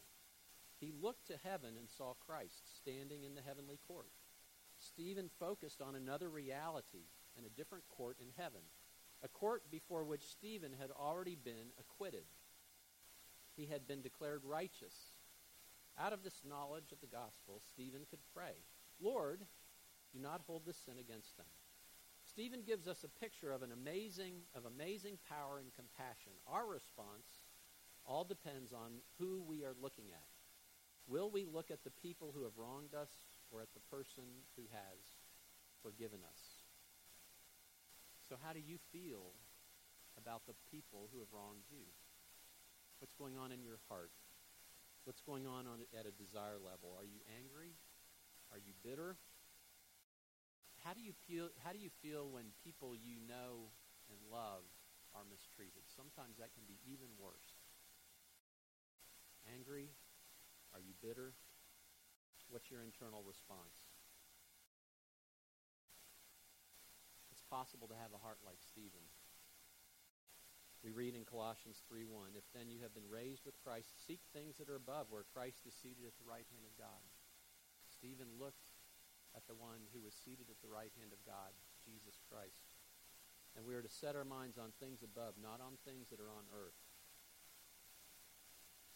He 0.80 0.92
looked 0.92 1.26
to 1.28 1.38
heaven 1.44 1.74
and 1.78 1.88
saw 1.88 2.14
Christ 2.14 2.76
standing 2.76 3.22
in 3.22 3.34
the 3.34 3.42
heavenly 3.42 3.78
court. 3.86 4.10
Stephen 4.78 5.30
focused 5.38 5.80
on 5.80 5.94
another 5.94 6.28
reality 6.28 7.06
and 7.36 7.46
a 7.46 7.50
different 7.50 7.84
court 7.88 8.16
in 8.20 8.28
heaven, 8.36 8.62
a 9.22 9.28
court 9.28 9.62
before 9.70 10.04
which 10.04 10.26
Stephen 10.26 10.72
had 10.78 10.90
already 10.90 11.36
been 11.36 11.70
acquitted. 11.78 12.24
He 13.56 13.66
had 13.66 13.86
been 13.86 14.02
declared 14.02 14.42
righteous. 14.44 15.12
Out 15.98 16.12
of 16.12 16.24
this 16.24 16.42
knowledge 16.48 16.90
of 16.90 17.00
the 17.00 17.06
gospel, 17.06 17.62
Stephen 17.70 18.02
could 18.10 18.18
pray, 18.34 18.54
Lord, 19.00 19.40
do 20.14 20.22
not 20.22 20.42
hold 20.46 20.62
this 20.64 20.79
sin 20.87 20.94
against 20.98 21.37
them. 21.37 21.50
Stephen 22.24 22.62
gives 22.64 22.87
us 22.87 23.05
a 23.05 23.20
picture 23.20 23.53
of 23.53 23.62
an 23.62 23.72
amazing 23.72 24.46
of 24.55 24.64
amazing 24.64 25.18
power 25.29 25.59
and 25.59 25.74
compassion. 25.74 26.33
Our 26.46 26.66
response 26.66 27.42
all 28.07 28.24
depends 28.24 28.72
on 28.72 29.03
who 29.18 29.42
we 29.42 29.64
are 29.64 29.74
looking 29.81 30.07
at. 30.12 30.31
Will 31.07 31.31
we 31.31 31.44
look 31.44 31.70
at 31.70 31.85
the 31.85 31.92
people 32.00 32.33
who 32.35 32.44
have 32.44 32.57
wronged 32.57 32.94
us 32.94 33.11
or 33.50 33.61
at 33.61 33.68
the 33.74 33.85
person 33.90 34.24
who 34.57 34.62
has 34.72 35.00
forgiven 35.83 36.20
us? 36.24 36.40
So, 38.29 38.37
how 38.40 38.53
do 38.53 38.61
you 38.61 38.79
feel 38.92 39.37
about 40.16 40.46
the 40.46 40.57
people 40.70 41.11
who 41.12 41.18
have 41.18 41.29
wronged 41.33 41.68
you? 41.68 41.85
What's 43.00 43.12
going 43.12 43.37
on 43.37 43.53
in 43.53 43.62
your 43.62 43.81
heart? 43.88 44.12
What's 45.05 45.20
going 45.20 45.46
on, 45.46 45.66
on 45.68 45.85
at 45.92 46.07
a 46.07 46.14
desire 46.16 46.57
level? 46.57 46.96
Are 46.96 47.05
you 47.05 47.20
angry? 47.37 47.77
Are 48.50 48.57
you 48.57 48.72
bitter? 48.81 49.16
How 50.84 50.92
do 50.92 51.00
you 51.00 51.16
feel 51.24 51.48
how 51.64 51.72
do 51.72 51.80
you 51.80 51.88
feel 52.04 52.28
when 52.28 52.52
people 52.60 52.92
you 52.92 53.16
know 53.24 53.72
and 54.12 54.20
love 54.28 54.68
are 55.16 55.24
mistreated? 55.24 55.88
Sometimes 55.88 56.36
that 56.36 56.52
can 56.52 56.68
be 56.68 56.76
even 56.84 57.08
worse. 57.16 57.56
Angry, 59.48 59.88
are 60.76 60.84
you 60.84 60.92
bitter? 61.00 61.32
What's 62.52 62.68
your 62.68 62.84
internal 62.84 63.24
response? 63.24 63.80
It's 67.32 67.40
possible 67.48 67.88
to 67.88 67.96
have 67.96 68.12
a 68.12 68.20
heart 68.20 68.44
like 68.44 68.60
Stephen. 68.60 69.08
We 70.84 70.92
read 70.92 71.16
in 71.16 71.24
Colossians 71.24 71.80
3:1, 71.88 72.36
"If 72.36 72.44
then 72.52 72.68
you 72.68 72.84
have 72.84 72.92
been 72.92 73.08
raised 73.08 73.46
with 73.46 73.56
Christ, 73.64 74.04
seek 74.04 74.20
things 74.36 74.58
that 74.58 74.68
are 74.68 74.76
above, 74.76 75.10
where 75.10 75.24
Christ 75.24 75.64
is 75.64 75.72
seated 75.72 76.04
at 76.04 76.18
the 76.18 76.28
right 76.28 76.46
hand 76.52 76.66
of 76.66 76.76
God." 76.76 77.08
Stephen 77.88 78.36
looked 78.36 78.73
at 79.36 79.46
the 79.46 79.54
one 79.54 79.90
who 79.92 80.06
is 80.06 80.14
seated 80.14 80.46
at 80.50 80.62
the 80.62 80.72
right 80.72 80.90
hand 80.98 81.12
of 81.12 81.24
God, 81.26 81.52
Jesus 81.84 82.18
Christ. 82.30 82.78
And 83.56 83.66
we 83.66 83.74
are 83.74 83.82
to 83.82 83.88
set 83.88 84.16
our 84.16 84.24
minds 84.24 84.58
on 84.58 84.72
things 84.80 85.02
above, 85.02 85.34
not 85.40 85.60
on 85.60 85.78
things 85.84 86.08
that 86.10 86.20
are 86.20 86.30
on 86.30 86.46
earth. 86.50 86.78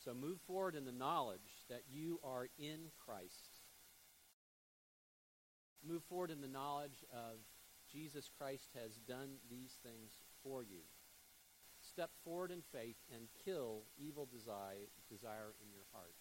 So 0.03 0.15
move 0.15 0.41
forward 0.47 0.75
in 0.75 0.85
the 0.85 0.93
knowledge 0.93 1.67
that 1.69 1.83
you 1.91 2.21
are 2.23 2.49
in 2.59 2.91
Christ. 3.05 3.63
Move 5.87 6.03
forward 6.09 6.31
in 6.31 6.41
the 6.41 6.49
knowledge 6.49 7.05
of 7.13 7.39
Jesus 7.93 8.31
Christ 8.37 8.71
has 8.75 8.99
done 9.07 9.39
these 9.51 9.79
things 9.83 10.23
for 10.43 10.63
you. 10.63 10.83
Step 11.81 12.11
forward 12.25 12.51
in 12.51 12.63
faith 12.73 12.97
and 13.15 13.29
kill 13.45 13.83
evil 13.97 14.27
desire, 14.31 14.91
desire 15.11 15.55
in 15.63 15.71
your 15.73 15.87
heart. 15.93 16.15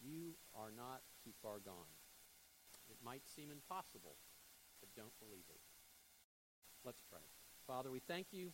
You 0.00 0.34
are 0.54 0.72
not 0.74 1.02
too 1.24 1.30
far 1.42 1.58
gone. 1.58 1.97
It 2.98 3.04
might 3.04 3.22
seem 3.26 3.50
impossible, 3.50 4.16
but 4.80 4.90
don't 4.96 5.16
believe 5.20 5.46
it. 5.48 5.60
Let's 6.84 7.02
pray. 7.10 7.22
Father, 7.66 7.90
we 7.90 8.00
thank 8.00 8.28
you 8.32 8.50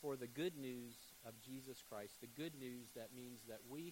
for 0.00 0.16
the 0.16 0.26
good 0.26 0.56
news 0.56 0.94
of 1.26 1.40
Jesus 1.40 1.82
Christ, 1.86 2.16
the 2.20 2.26
good 2.28 2.54
news 2.54 2.88
that 2.94 3.14
means 3.14 3.42
that 3.48 3.60
we 3.68 3.82